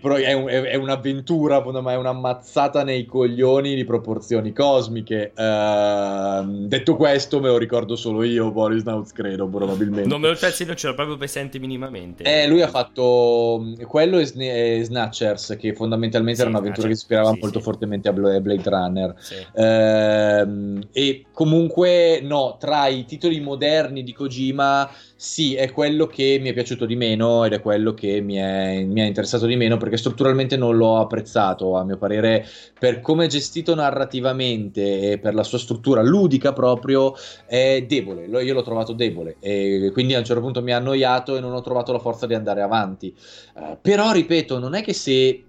[0.00, 5.32] Pro- è, un- è, un'avventura, ma è un'ammazzata nei coglioni di proporzioni cosmiche.
[5.34, 8.50] Uh, detto questo, me lo ricordo solo io.
[8.52, 10.08] Polisnauts, credo, probabilmente.
[10.08, 11.89] Non me lo pensi, non ce l'ho proprio presente minimamente.
[12.22, 17.00] Eh, lui ha fatto quello e e Snatchers, che fondamentalmente sì, era un'avventura che si
[17.02, 17.64] ispirava sì, molto sì.
[17.64, 19.14] fortemente a Blade Runner.
[19.54, 24.88] Ehm, e comunque, no, tra i titoli moderni di Kojima
[25.22, 28.82] sì, è quello che mi è piaciuto di meno ed è quello che mi è,
[28.84, 32.46] mi è, interessato di meno perché strutturalmente non l'ho apprezzato, a mio parere,
[32.78, 37.12] per come è gestito narrativamente e per la sua struttura ludica proprio,
[37.44, 41.36] è debole, io l'ho trovato debole e quindi a un certo punto mi ha annoiato
[41.36, 43.14] e non ho trovato la forza di andare avanti.
[43.56, 45.44] Uh, però, ripeto, non è che se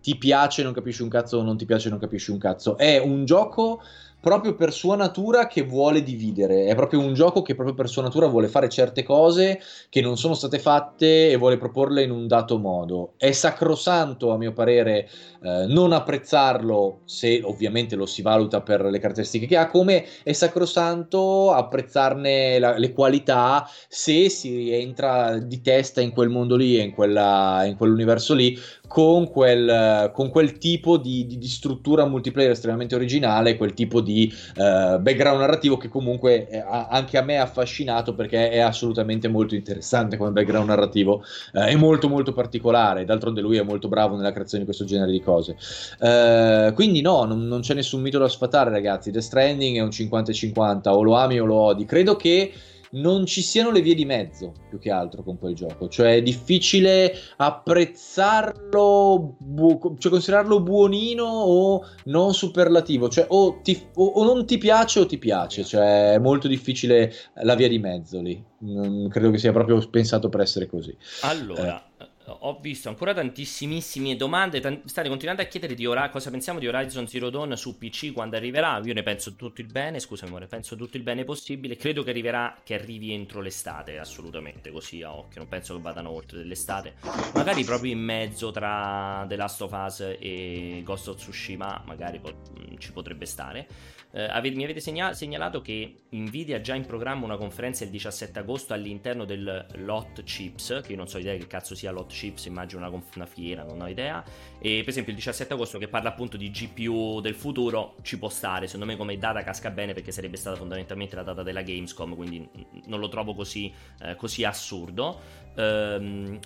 [0.00, 2.98] ti piace non capisci un cazzo o non ti piace non capisci un cazzo, è
[2.98, 3.82] un gioco
[4.26, 6.64] proprio per sua natura che vuole dividere.
[6.64, 10.16] È proprio un gioco che proprio per sua natura vuole fare certe cose che non
[10.16, 13.12] sono state fatte e vuole proporle in un dato modo.
[13.18, 15.08] È sacrosanto, a mio parere,
[15.40, 20.32] eh, non apprezzarlo se ovviamente lo si valuta per le caratteristiche che ha, come è
[20.32, 26.82] sacrosanto apprezzarne la, le qualità se si entra di testa in quel mondo lì e
[26.82, 28.58] in, in quell'universo lì
[28.88, 34.15] con quel, con quel tipo di, di, di, struttura multiplayer estremamente originale, quel tipo di
[34.24, 39.54] uh, background narrativo che comunque è, anche a me ha affascinato perché è assolutamente molto
[39.54, 44.32] interessante come background narrativo, uh, è molto molto particolare, d'altronde lui è molto bravo nella
[44.32, 45.56] creazione di questo genere di cose.
[45.98, 49.88] Uh, quindi no, non, non, c'è nessun mito da sfatare ragazzi, The Stranding è un
[49.88, 52.52] 50-50, o lo ami o lo odi, credo che
[52.92, 55.88] non ci siano le vie di mezzo più che altro con quel gioco.
[55.88, 63.08] Cioè è difficile apprezzarlo, bu- cioè considerarlo buonino o non superlativo.
[63.08, 65.64] Cioè o, ti, o, o, non ti piace o ti piace.
[65.64, 67.12] Cioè è molto difficile
[67.42, 68.42] la via di mezzo lì.
[68.58, 70.96] Non credo che sia proprio pensato per essere così.
[71.22, 71.78] Allora.
[71.78, 71.95] Eh
[72.28, 74.60] ho visto ancora tantissimissime domande.
[74.60, 78.12] T- state continuando a chiedere di ora- cosa pensiamo di Horizon Zero Dawn su PC
[78.12, 78.80] quando arriverà.
[78.84, 80.00] Io ne penso tutto il bene.
[80.00, 81.76] Scusami, amore, penso tutto il bene possibile.
[81.76, 84.70] Credo che arriverà, che arrivi entro l'estate, assolutamente.
[84.70, 85.40] Così a occhio.
[85.40, 86.94] Non penso che vadano oltre dell'estate.
[87.34, 91.82] Magari proprio in mezzo tra The Last of Us e Ghost of Tsushima.
[91.86, 92.42] Magari po-
[92.78, 93.66] ci potrebbe stare.
[94.12, 97.90] Eh, ave- mi avete segna- segnalato che Nvidia ha già in programma una conferenza il
[97.90, 100.80] 17 agosto all'interno del Lot Chips.
[100.82, 103.80] Che io non so idea che cazzo sia Lot chips, immagino una, una, fiera, non
[103.80, 104.24] ho idea.
[104.58, 108.28] E per esempio il 17 agosto che parla appunto di GPU del futuro ci può
[108.28, 112.14] stare, secondo me come data casca bene perché sarebbe stata fondamentalmente la data della Gamescom,
[112.14, 112.48] quindi
[112.86, 115.44] non lo trovo così, eh, così assurdo.
[115.56, 116.38] Ehm,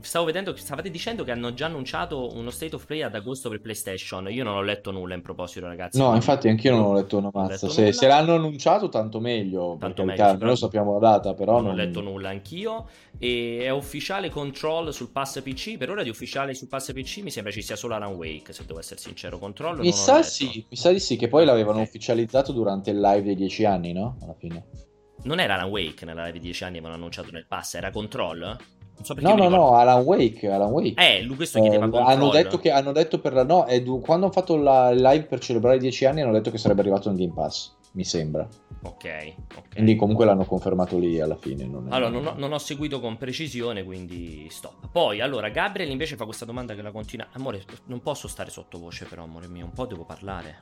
[0.00, 3.48] stavo vedendo che stavate dicendo che hanno già annunciato uno state of play ad agosto
[3.48, 4.30] per PlayStation.
[4.30, 5.98] Io non ho letto nulla in proposito, ragazzi.
[5.98, 7.68] No, infatti anch'io non ho letto una mazza.
[7.68, 9.76] Se, se, l'hanno annunciato, tanto meglio.
[9.78, 10.22] Tanto meglio.
[10.22, 11.54] Caso, noi lo sappiamo la data, però.
[11.54, 12.88] Non, non ho letto nulla anch'io.
[13.18, 15.76] E è ufficiale Control sul pass PC.
[15.76, 18.52] Per ora di ufficiale sul pass PC mi sembra ci sia solo Alan Wake.
[18.52, 19.78] Se devo essere sincero, Control.
[19.78, 21.16] Mi sa sì, mi sa di sì.
[21.16, 21.88] Che poi l'avevano okay.
[21.88, 24.16] ufficializzato durante il live dei 10 anni, no?
[24.22, 24.64] Alla fine.
[25.22, 28.56] Non era Alan Wake nella live di 10 anni, avevano annunciato nel pass, era Control?
[29.02, 30.94] So no, no, no, Alan Wake, Alan Wake.
[31.00, 34.24] Eh, lui questo chiedeva eh, hanno detto che hanno detto per la no, edu, quando
[34.24, 37.16] hanno fatto la live per celebrare i dieci anni hanno detto che sarebbe arrivato in
[37.16, 38.46] Game Pass mi sembra.
[38.82, 39.68] Ok, ok.
[39.72, 41.66] Quindi comunque l'hanno confermato lì alla fine.
[41.66, 44.90] Non allora, non ho, non ho, seguito con precisione, quindi stop.
[44.92, 47.26] Poi, allora, Gabriel invece fa questa domanda che la continua.
[47.32, 50.60] Amore, non posso stare sottovoce però, amore mio, un po' devo parlare.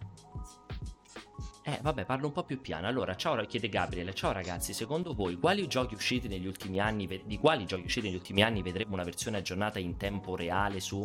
[1.67, 2.87] Eh, vabbè, parlo un po' più piano.
[2.87, 4.13] Allora, ciao, chiede Gabriele.
[4.13, 8.17] Ciao ragazzi, secondo voi quali giochi usciti negli ultimi anni, di quali giochi usciti negli
[8.17, 11.03] ultimi anni vedremo una versione aggiornata in tempo reale su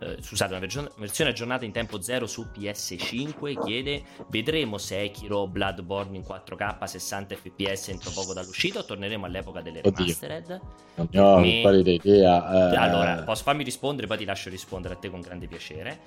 [0.00, 6.16] eh, scusate, una versione, versione aggiornata in tempo zero su PS5 chiede vedremo Sekiro Bloodborne
[6.16, 10.60] in 4K 60 fps entro poco dall'uscita o torneremo all'epoca delle remastered?
[10.94, 11.60] Non ne ho Me...
[11.62, 12.72] pallida idea.
[12.72, 12.76] Eh...
[12.76, 15.98] Allora, posso farmi rispondere, poi ti lascio rispondere a te con grande piacere.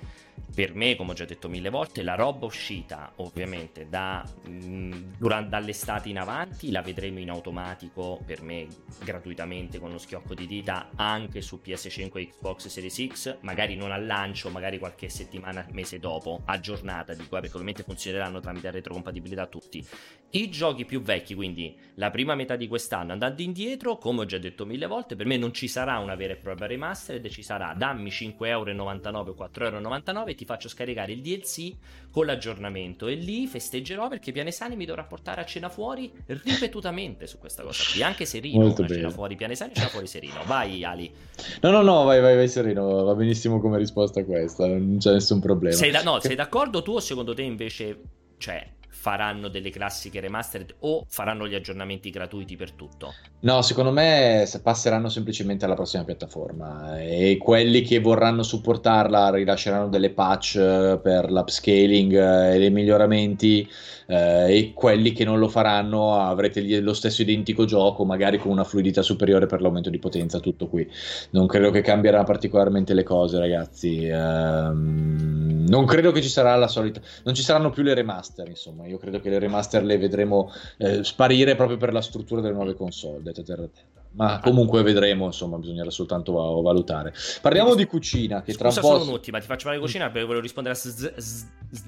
[0.54, 4.92] Per me, come ho già detto mille volte, la roba uscita ovviamente da, mh, mm,
[5.18, 8.66] durante, dall'estate in avanti la vedremo in automatico per me
[9.02, 13.83] gratuitamente con lo schiocco di dita anche su PS5 e Xbox Series X, magari non
[13.84, 18.70] non al lancio, magari qualche settimana, mese dopo, aggiornata di qua, perché ovviamente funzioneranno tramite
[18.70, 19.86] retrocompatibilità tutti.
[20.30, 24.38] I giochi più vecchi, quindi la prima metà di quest'anno, andando indietro, come ho già
[24.38, 27.72] detto mille volte, per me non ci sarà una vera e propria remastered, ci sarà
[27.76, 31.72] dammi 5,99€ o 4,99€ e ti faccio scaricare il DLC
[32.10, 37.38] con l'aggiornamento e lì festeggerò perché Pianesani mi dovrà portare a cena fuori ripetutamente su
[37.38, 40.42] questa cosa qui, anche Serino, Molto una cena fuori Pianesani, cena fuori Serino.
[40.46, 41.12] Vai Ali.
[41.60, 45.12] No, no, no, vai, vai, vai Serino, va benissimo come risposta a questa, non c'è
[45.12, 45.76] nessun problema.
[45.76, 48.00] Sei, da, no, sei d'accordo tu o secondo te invece,
[48.38, 48.66] cioè,
[49.04, 53.12] faranno delle classiche remastered o faranno gli aggiornamenti gratuiti per tutto?
[53.40, 60.08] No, secondo me passeranno semplicemente alla prossima piattaforma e quelli che vorranno supportarla rilasceranno delle
[60.08, 63.68] patch eh, per l'upscaling eh, e dei miglioramenti
[64.06, 68.64] eh, e quelli che non lo faranno avrete lo stesso identico gioco, magari con una
[68.64, 70.90] fluidità superiore per l'aumento di potenza, tutto qui.
[71.32, 74.06] Non credo che cambierà particolarmente le cose, ragazzi.
[74.06, 78.86] Ehm, non credo che ci sarà la solita non ci saranno più le remaster, insomma.
[78.98, 83.22] Credo che le remaster le vedremo eh, sparire proprio per la struttura delle nuove console,
[83.22, 83.94] dette terra terra.
[84.14, 86.32] Ma comunque vedremo, insomma, bisognerà soltanto
[86.62, 87.12] valutare.
[87.40, 88.42] Parliamo di cucina.
[88.42, 88.98] Che tra Scusa, un po'...
[88.98, 91.22] solo un'ultima, ti faccio parlare di cucina perché volevo rispondere a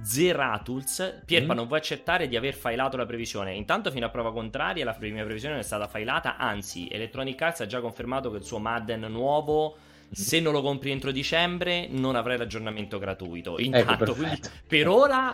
[0.02, 1.22] Zeratools.
[1.24, 1.56] Pierpa, mm.
[1.56, 3.54] non vuoi accettare di aver filato la previsione?
[3.54, 6.36] Intanto, fino a prova contraria, la mia previsione non è stata filata.
[6.36, 10.10] Anzi, Electronic Arts ha già confermato che il suo Madden nuovo mm.
[10.10, 13.56] se non lo compri entro dicembre non avrai l'aggiornamento gratuito.
[13.56, 15.32] Ecco, Intanto, ecco, per ora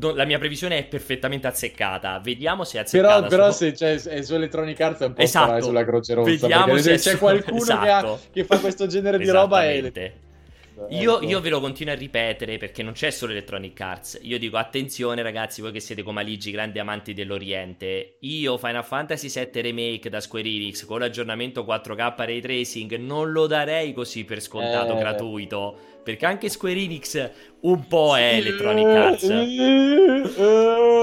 [0.00, 2.20] la mia previsione è perfettamente azzeccata.
[2.22, 3.14] Vediamo se è azzeccata.
[3.14, 5.62] Però, però se c'è è su Electronic Arts è un po' esatto.
[5.62, 6.30] sulla Croce Rossa.
[6.30, 7.84] Vediamo se c'è qualcuno esatto.
[7.84, 8.20] che, ha, esatto.
[8.32, 9.64] che, fa questo genere di roba.
[9.64, 10.12] È...
[10.90, 14.18] Io, io, ve lo continuo a ripetere perché non c'è solo Electronic Arts.
[14.22, 18.16] Io dico attenzione, ragazzi, voi che siete come Aligi, grandi amanti dell'Oriente.
[18.20, 23.46] Io Final Fantasy VII Remake da Square Enix con l'aggiornamento 4K Ray Tracing non lo
[23.46, 24.98] darei così per scontato eh.
[24.98, 29.26] gratuito perché anche Square Enix un po' è Electronic Arts.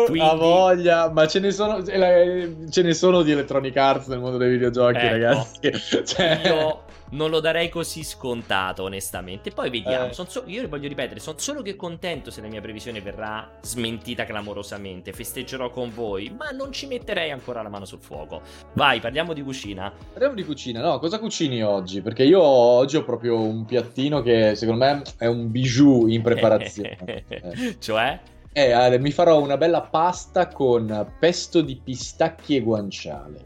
[0.05, 0.19] Quindi...
[0.19, 4.51] Ha voglia, ma ce ne, sono, ce ne sono di Electronic Arts nel mondo dei
[4.51, 5.71] videogiochi, ecco, ragazzi.
[6.05, 6.41] Cioè...
[6.45, 9.51] Io non lo darei così scontato, onestamente.
[9.51, 10.07] Poi vediamo.
[10.07, 10.13] Eh.
[10.13, 15.13] So, io voglio ripetere, sono solo che contento se la mia previsione verrà smentita clamorosamente.
[15.13, 18.41] Festeggerò con voi, ma non ci metterei ancora la mano sul fuoco.
[18.73, 19.91] Vai, parliamo di cucina.
[20.11, 20.99] Parliamo di cucina, no?
[20.99, 22.01] Cosa cucini oggi?
[22.01, 27.23] Perché io oggi ho proprio un piattino che secondo me è un bijou in preparazione.
[27.27, 27.75] eh.
[27.79, 28.19] Cioè?
[28.53, 33.39] Eh, mi farò una bella pasta con pesto di pistacchi e guanciale.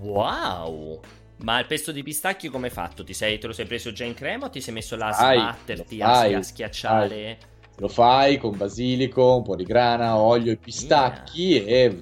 [0.00, 1.00] Wow!
[1.38, 3.04] Ma il pesto di pistacchio come hai fatto?
[3.04, 5.12] Ti sei, te lo sei preso già in crema o ti sei messo là a
[5.12, 7.38] sbatterti, fai, a, schiacciare?
[7.38, 7.54] Fai.
[7.78, 11.90] Lo fai con basilico, un po' di grana, olio e pistacchi yeah.
[11.90, 11.98] e...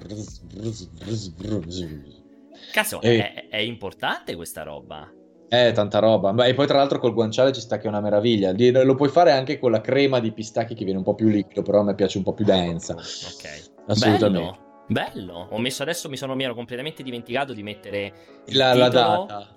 [2.71, 3.17] Cazzo, e...
[3.17, 5.11] È, è, importante questa roba.
[5.49, 6.45] Eh, tanta roba.
[6.45, 8.53] E poi tra l'altro col guanciale ci sta che è una meraviglia.
[8.83, 11.61] Lo puoi fare anche con la crema di pistacchi che viene un po' più liquido,
[11.61, 12.93] però a me piace un po' più densa.
[12.93, 13.71] Ok.
[13.87, 14.39] Assolutamente.
[14.39, 14.64] Bello.
[14.87, 18.13] Bello, ho messo adesso, mi sono mi ero completamente dimenticato di mettere
[18.47, 19.55] la, la data.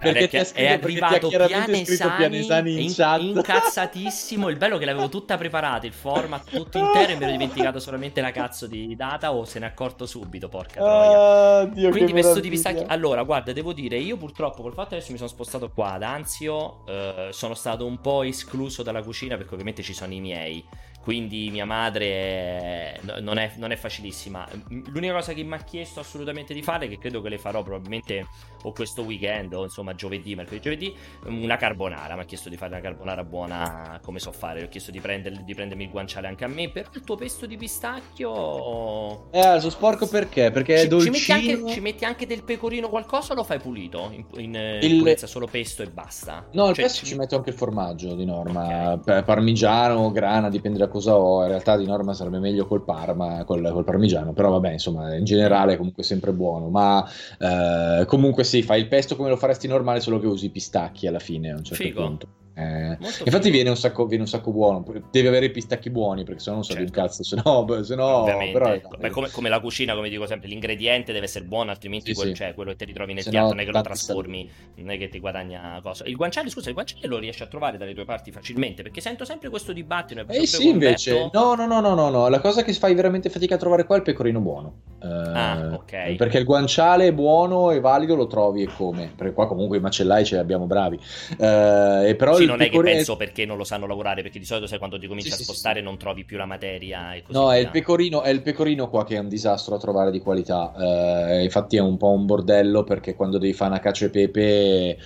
[0.00, 3.20] Perché, ti ha scritto, è arrivato ti Pianesani, Pianesani in, in chat.
[3.20, 4.48] incazzatissimo.
[4.48, 8.22] Il bello che l'avevo tutta preparata, il format tutto intero e mi ero dimenticato solamente
[8.22, 11.64] la cazzo di data o se ne è accorto subito, porca troia.
[11.66, 12.58] Dio, Quindi questo di.
[12.86, 16.02] Allora, guarda, devo dire, io purtroppo col fatto che adesso mi sono spostato qua ad
[16.02, 20.64] Anzio, eh, sono stato un po' escluso dalla cucina perché ovviamente ci sono i miei
[21.02, 23.00] quindi mia madre.
[23.20, 24.46] Non, è, non, è, facilissima.
[24.68, 28.26] L'unica cosa che mi ha chiesto assolutamente di fare, che credo che le farò probabilmente
[28.62, 30.94] o questo weekend o insomma giovedì, mercoledì, giovedì,
[31.26, 32.14] una carbonara.
[32.14, 34.62] Mi ha chiesto di fare una carbonara buona come so fare.
[34.62, 36.70] Ho chiesto di, prender, di prendermi il guanciale anche a me.
[36.70, 39.30] Per il tuo pesto di pistacchio...
[39.30, 40.50] Eh, sono sporco perché?
[40.50, 41.14] Perché ci, è dolcino.
[41.14, 44.10] Ci metti, anche, ci metti, anche, del pecorino qualcosa o lo fai pulito?
[44.12, 45.06] In, in, il...
[45.06, 46.46] in solo pesto e basta?
[46.52, 47.06] No, il cioè, pesto ci...
[47.06, 48.92] ci metto anche il formaggio di norma.
[48.92, 49.22] Okay.
[49.24, 51.42] Parmigiano, grana, dipende da cosa ho.
[51.42, 54.32] In realtà di norma sarebbe meglio col parma, col, col parmigiano.
[54.32, 56.68] Però vabbè, insomma, in generale comunque sempre buono.
[56.68, 57.08] Ma
[57.38, 61.20] eh, comunque sì, fai il pesto come lo faresti normale, solo che usi pistacchi alla
[61.20, 62.04] fine a un certo Figo.
[62.04, 62.28] punto.
[62.54, 64.84] Eh, infatti viene un, sacco, viene un, sacco, buono.
[65.10, 66.90] Devi avere i pistacchi buoni perché sennò non so certo.
[66.90, 67.22] di un cazzo.
[67.22, 71.26] Se no, se no però, Beh, come, come, la cucina, come dico sempre, l'ingrediente deve
[71.26, 72.34] essere buono, altrimenti sì, quel, sì.
[72.34, 74.90] Cioè, quello che ti ritrovi nel se piatto no, non è che lo trasformi, non
[74.90, 76.04] è che ti guadagna cosa.
[76.06, 79.24] Il guanciale, scusa, il guanciale lo riesci a trovare dalle tue parti facilmente perché sento
[79.24, 80.24] sempre questo dibattito.
[80.28, 82.28] Eh sì, invece, no, no, no, no, no, no.
[82.28, 84.74] La cosa che fai veramente fatica a trovare qua è il pecorino buono.
[85.00, 86.16] Uh, ah, ok.
[86.16, 89.12] Perché il guanciale è buono e valido lo trovi e come.
[89.16, 90.98] Perché qua comunque i macellai ce li abbiamo bravi.
[91.38, 94.44] Uh, e però sì, non è che penso perché non lo sanno lavorare, perché di
[94.44, 97.22] solito sai quando ti cominci sì, a spostare sì, non trovi più la materia e
[97.22, 100.10] così No, è il, pecorino, è il, pecorino, qua che è un disastro a trovare
[100.10, 100.72] di qualità.
[100.74, 104.40] Uh, infatti è un po' un bordello perché quando devi fare una cacio e pepe...
[104.42, 104.98] Eh,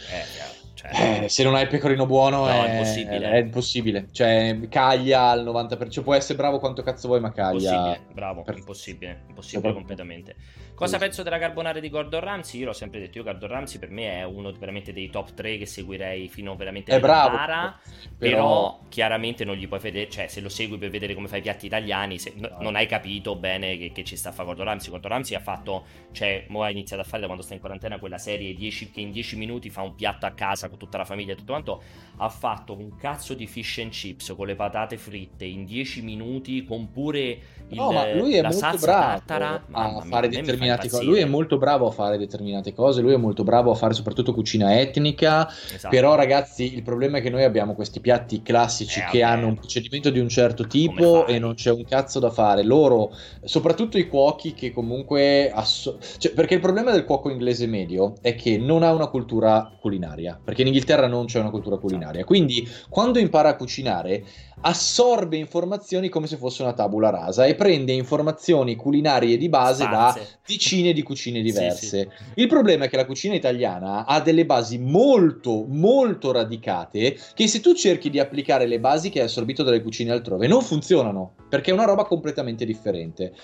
[0.74, 3.30] cioè, eh, se non hai il pecorino buono no, è, impossibile.
[3.30, 4.08] È impossibile.
[4.10, 6.02] Cioè, caglia al 90%.
[6.02, 7.70] Puoi essere bravo quanto cazzo vuoi, ma caglia.
[7.70, 8.58] Impossibile, bravo, per...
[8.58, 9.22] impossibile.
[9.28, 10.36] Impossibile completamente.
[10.84, 12.60] Cosa penso della carbonara di Gordon Ramsay?
[12.60, 15.56] Io l'ho sempre detto, io Gordon Ramsay per me è uno veramente dei top 3
[15.56, 17.78] che seguirei fino veramente è bravo, gara,
[18.16, 18.36] però...
[18.36, 18.80] però...
[18.88, 21.66] chiaramente non gli puoi vedere, cioè se lo segui per vedere come fai i piatti
[21.66, 22.56] italiani, se, no.
[22.60, 24.90] non hai capito bene che, che, ci sta a fare Gordon Ramsay.
[24.90, 27.98] Gordon Ramsay ha fatto, cioè, mo ha iniziato a fare da quando sta in quarantena
[27.98, 31.04] quella serie 10, che in 10 minuti fa un piatto a casa con tutta la
[31.04, 31.82] famiglia e tutto quanto,
[32.18, 36.64] ha fatto un cazzo di fish and chips con le patate fritte in 10 minuti
[36.64, 37.22] con pure
[37.68, 39.64] il, no, ma lui è molto bravo tartara.
[39.70, 40.28] a fare
[40.76, 41.04] determinate cose.
[41.04, 43.00] Lui è molto bravo a fare determinate cose.
[43.00, 45.48] Lui è molto bravo a fare soprattutto cucina etnica.
[45.48, 45.88] Esatto.
[45.88, 49.32] Però, ragazzi, il problema è che noi abbiamo questi piatti classici eh, che vabbè.
[49.32, 52.62] hanno un procedimento di un certo tipo e non c'è un cazzo da fare.
[52.62, 53.12] Loro,
[53.42, 55.50] soprattutto i cuochi, che comunque.
[55.50, 59.72] Asso- cioè, perché il problema del cuoco inglese medio è che non ha una cultura
[59.80, 60.38] culinaria.
[60.42, 62.20] Perché in Inghilterra non c'è una cultura culinaria.
[62.20, 62.26] Esatto.
[62.26, 64.24] Quindi, quando impara a cucinare
[64.66, 70.20] assorbe informazioni come se fosse una tabula rasa e prende informazioni culinarie di base Spanze.
[70.20, 71.86] da decine di cucine diverse.
[71.86, 72.08] Sì, sì.
[72.40, 77.60] Il problema è che la cucina italiana ha delle basi molto, molto radicate che se
[77.60, 81.70] tu cerchi di applicare le basi che hai assorbito dalle cucine altrove non funzionano perché
[81.70, 83.34] è una roba completamente differente.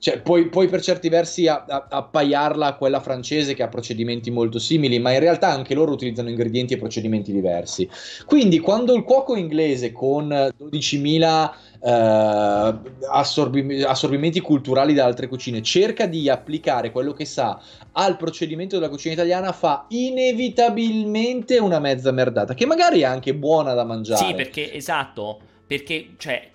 [0.00, 4.30] Cioè, puoi, puoi, per certi versi a, a, appaiarla a quella francese che ha procedimenti
[4.30, 7.88] molto simili, ma in realtà anche loro utilizzano ingredienti e procedimenti diversi.
[8.24, 11.50] Quindi, quando il cuoco inglese con 12.000
[11.82, 12.78] eh,
[13.10, 17.60] assorbi- assorbimenti culturali da altre cucine cerca di applicare quello che sa
[17.92, 23.74] al procedimento della cucina italiana, fa inevitabilmente una mezza merdata, che magari è anche buona
[23.74, 24.24] da mangiare.
[24.24, 26.50] Sì, perché esatto, perché cioè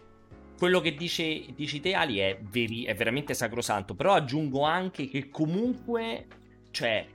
[0.57, 5.29] quello che dice, dici te Ali è, veri, è veramente sacrosanto, però aggiungo anche che
[5.29, 6.27] comunque,
[6.71, 7.05] cioè,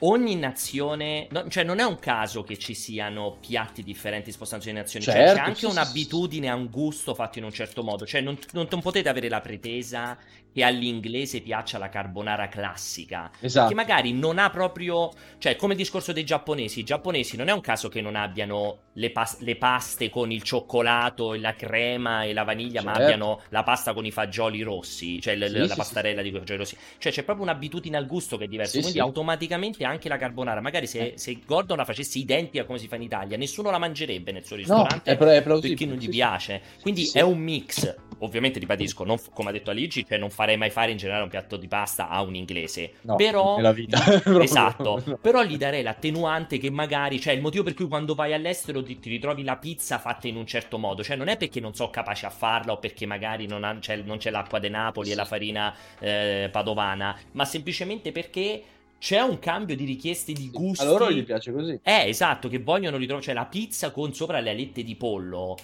[0.00, 4.76] ogni nazione, no, cioè non è un caso che ci siano piatti differenti spostandosi in
[4.76, 7.82] nazioni, certo, cioè c'è certo, anche sì, un'abitudine a un gusto fatto in un certo
[7.82, 10.18] modo, cioè non, non, non potete avere la pretesa
[10.56, 13.30] che all'inglese piaccia la carbonara classica.
[13.40, 13.68] Esatto.
[13.68, 15.10] Che magari non ha proprio.
[15.36, 16.80] Cioè, come il discorso dei giapponesi.
[16.80, 20.42] I giapponesi non è un caso che non abbiano le, pas- le paste con il
[20.42, 22.98] cioccolato e la crema e la vaniglia, certo.
[22.98, 25.20] ma abbiano la pasta con i fagioli rossi.
[25.20, 26.30] Cioè, l- sì, la sì, pastarella sì.
[26.30, 26.76] di fagioli rossi.
[26.96, 28.80] Cioè, c'è proprio un'abitudine al gusto che è diversa.
[28.80, 30.62] quindi, automaticamente anche la carbonara.
[30.62, 31.18] Magari se, eh.
[31.18, 34.56] se, Gordon la facesse identica come si fa in Italia, nessuno la mangerebbe nel suo
[34.56, 35.14] ristorante.
[35.14, 36.62] No, è, è perché non gli piace.
[36.80, 37.94] Quindi è un mix.
[38.20, 41.24] Ovviamente, ribadisco, non, come ha detto Aligi, cioè non fa farei mai fare in generale
[41.24, 42.92] un piatto di pasta a un inglese.
[43.02, 43.98] No, però, nella vita.
[44.40, 48.82] esatto, però gli darei l'attenuante che magari, cioè il motivo per cui quando vai all'estero
[48.82, 51.74] ti, ti, ritrovi la pizza fatta in un certo modo, cioè non è perché non
[51.74, 55.10] so capace a farla o perché magari non, ha, c'è, non c'è, l'acqua de Napoli
[55.10, 58.62] e la farina eh, padovana, ma semplicemente perché
[58.98, 60.84] c'è un cambio di richieste di gusti.
[60.84, 61.78] A loro gli piace così.
[61.82, 65.56] Eh, esatto, che vogliono ritrovare, cioè la pizza con sopra le alette di pollo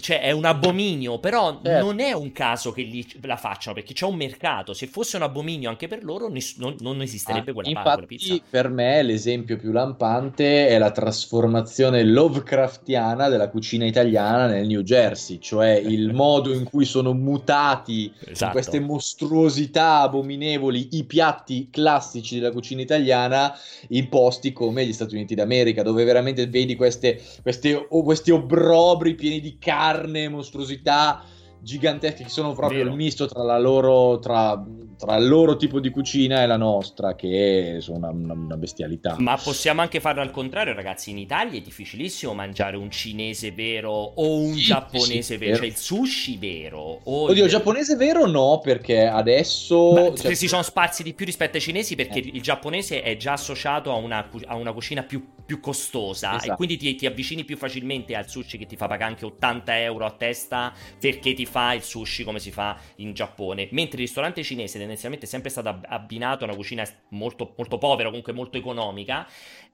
[0.00, 1.84] cioè è un abominio, però certo.
[1.84, 4.72] non è un caso che li, la facciano perché c'è un mercato.
[4.72, 8.06] Se fosse un abominio anche per loro, ness- non, non, esisterebbe ah, quella, infatti, quella
[8.06, 8.36] pizza.
[8.48, 15.38] Per me l'esempio più lampante è la trasformazione Lovecraftiana della cucina italiana nel New Jersey,
[15.38, 18.52] cioè il modo in cui sono mutati esatto.
[18.52, 23.54] queste mostruosità abominevoli i piatti classici della cucina italiana
[23.88, 29.14] in posti come gli Stati Uniti d'America, dove veramente vedi queste, queste, oh, questi obrobri
[29.14, 31.22] pieni di carne carne, mostruosità
[31.62, 32.90] giganteschi che sono proprio Vero.
[32.90, 34.60] il misto tra, la loro, tra,
[34.98, 39.14] tra, il loro tipo di cucina e la nostra, che sono una, una, bestialità.
[39.18, 41.10] Ma possiamo anche farlo al contrario, ragazzi.
[41.10, 45.56] In Italia è difficilissimo mangiare un cinese vero o un sì, giapponese sì, vero, vero,
[45.58, 47.00] cioè il sushi vero.
[47.04, 49.92] Oddio, il giapponese vero no, perché adesso.
[49.92, 50.34] Beh, cioè...
[50.34, 52.30] Si sono spazi di più rispetto ai cinesi perché eh.
[52.32, 56.52] il giapponese è già associato a una, a una cucina più, più costosa esatto.
[56.52, 59.80] e quindi ti, ti, avvicini più facilmente al sushi che ti fa pagare anche 80
[59.80, 63.68] euro a testa perché ti fa il sushi come si fa in Giappone.
[63.72, 68.08] Mentre il ristorante cinese tendenzialmente è sempre stato abbinato a una cucina molto, molto povera,
[68.08, 69.28] comunque molto economica.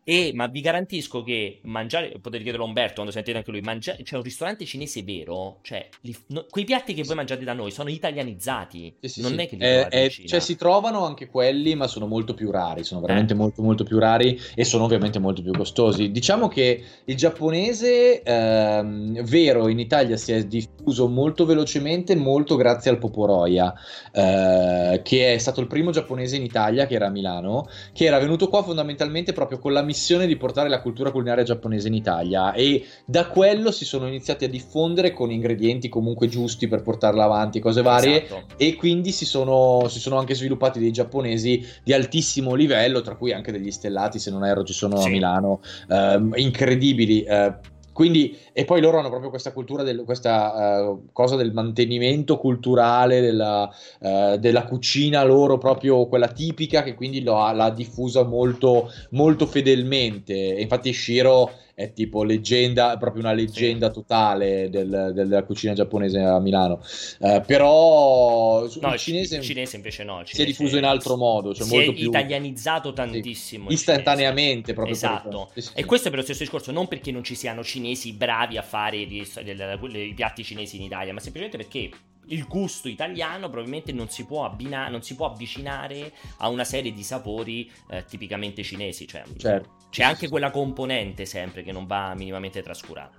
[0.08, 4.02] E, ma vi garantisco che mangiare, potete chiederlo a Umberto quando sentite anche lui, mangiare,
[4.04, 7.70] cioè un ristorante cinese vero, cioè li, no, quei piatti che voi mangiate da noi
[7.70, 9.36] sono italianizzati, sì, sì, non sì.
[9.36, 12.84] è che li eh, eh, Cioè si trovano anche quelli, ma sono molto più rari,
[12.84, 13.36] sono veramente eh.
[13.36, 16.10] molto molto più rari e sono ovviamente molto più costosi.
[16.10, 22.90] Diciamo che il giapponese ehm, vero in Italia si è diffuso molto velocemente, molto grazie
[22.90, 23.74] al Poporoia,
[24.10, 28.18] eh, che è stato il primo giapponese in Italia, che era a Milano, che era
[28.18, 31.94] venuto qua fondamentalmente proprio con la missione missione di portare la cultura culinaria giapponese in
[31.94, 37.24] Italia e da quello si sono iniziati a diffondere con ingredienti comunque giusti per portarla
[37.24, 38.54] avanti, cose varie esatto.
[38.56, 43.32] e quindi si sono, si sono, anche sviluppati dei giapponesi di altissimo livello, tra cui
[43.32, 45.08] anche degli stellati, se non erro ci sono sì.
[45.08, 47.22] a Milano, eh, incredibili.
[47.22, 52.38] Eh, quindi, e poi loro hanno proprio questa cultura, del, questa uh, cosa del mantenimento
[52.38, 53.68] culturale della,
[53.98, 59.46] uh, della, cucina loro, proprio quella tipica, che quindi lo ha, l'ha diffusa molto, molto
[59.46, 60.54] fedelmente.
[60.54, 66.40] E infatti Shiro è tipo leggenda, proprio una leggenda totale del, della cucina giapponese a
[66.40, 66.80] Milano.
[67.20, 70.24] Uh, però no, il cinese, il cinese invece no.
[70.24, 71.54] Cinese si è diffuso in altro modo.
[71.54, 72.08] Cioè si molto è più...
[72.08, 73.68] italianizzato tantissimo.
[73.68, 74.96] Sì, istantaneamente proprio.
[74.96, 75.50] Esatto.
[75.54, 75.64] Per...
[75.72, 78.62] E questo è per lo stesso discorso, non perché non ci siano cinesi bravi a
[78.62, 81.90] fare i, i piatti cinesi in Italia, ma semplicemente perché
[82.30, 86.92] il gusto italiano probabilmente non si può, abbina- non si può avvicinare a una serie
[86.92, 89.06] di sapori eh, tipicamente cinesi.
[89.06, 89.77] Cioè, certo.
[89.90, 93.16] C'è anche quella componente sempre che non va minimamente trascurata.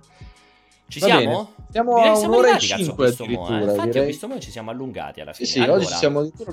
[0.90, 1.20] Ci Va siamo?
[1.20, 1.58] Bene.
[1.70, 3.60] Siamo direi a un'ora e cinque addirittura.
[3.60, 3.62] Eh.
[3.62, 4.02] Infatti direi...
[4.02, 5.46] ho visto noi ci siamo allungati alla fine.
[5.46, 6.52] Sì, sì, allora, oggi siamo addirittura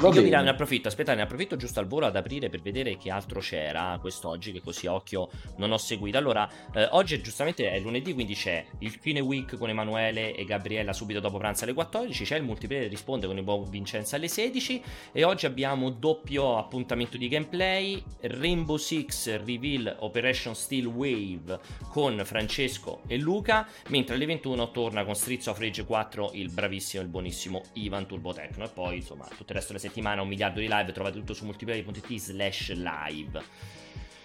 [0.00, 0.42] Io bene.
[0.42, 3.98] ne approfitto, aspetta, ne approfitto giusto al volo ad aprire per vedere che altro c'era
[4.00, 6.18] quest'oggi, che così a occhio non ho seguito.
[6.18, 10.92] Allora, eh, oggi giustamente è lunedì, quindi c'è il fine week con Emanuele e Gabriella
[10.92, 14.82] subito dopo pranzo alle 14, c'è il multiplayer risponde con il buon Vincenzo alle 16
[15.10, 21.58] e oggi abbiamo doppio appuntamento di gameplay, Rainbow Six Reveal Operation Steel Wave
[21.88, 27.02] con Francesco e Luca mentre alle 21 torna con Streets of Rage 4 il bravissimo
[27.02, 30.60] e il buonissimo Ivan Turbotecno e poi insomma tutto il resto della settimana un miliardo
[30.60, 33.42] di live trovate tutto su multiplayer.it slash live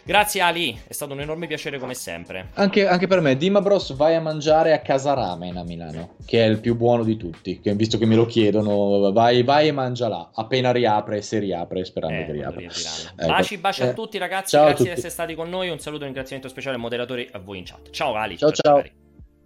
[0.10, 2.50] Grazie Ali, è stato un enorme piacere come sempre.
[2.56, 6.44] Anche, anche, per me, Dima Bros vai a mangiare a Casa Ramen a Milano, che
[6.44, 9.72] è il più buono di tutti, che, visto che me lo chiedono, vai, vai e
[9.72, 12.62] mangia là, appena riapre, se riapre, sperando eh, che riapra.
[12.62, 13.28] Ecco.
[13.28, 16.08] Baci, baci eh, a tutti ragazzi, grazie di essere stati con noi, un saluto e
[16.08, 17.92] un ringraziamento speciale ai moderatori a voi in chat.
[17.92, 18.36] Ciao Ali.
[18.36, 18.82] Ciao ciao.
[18.82, 18.99] ciao.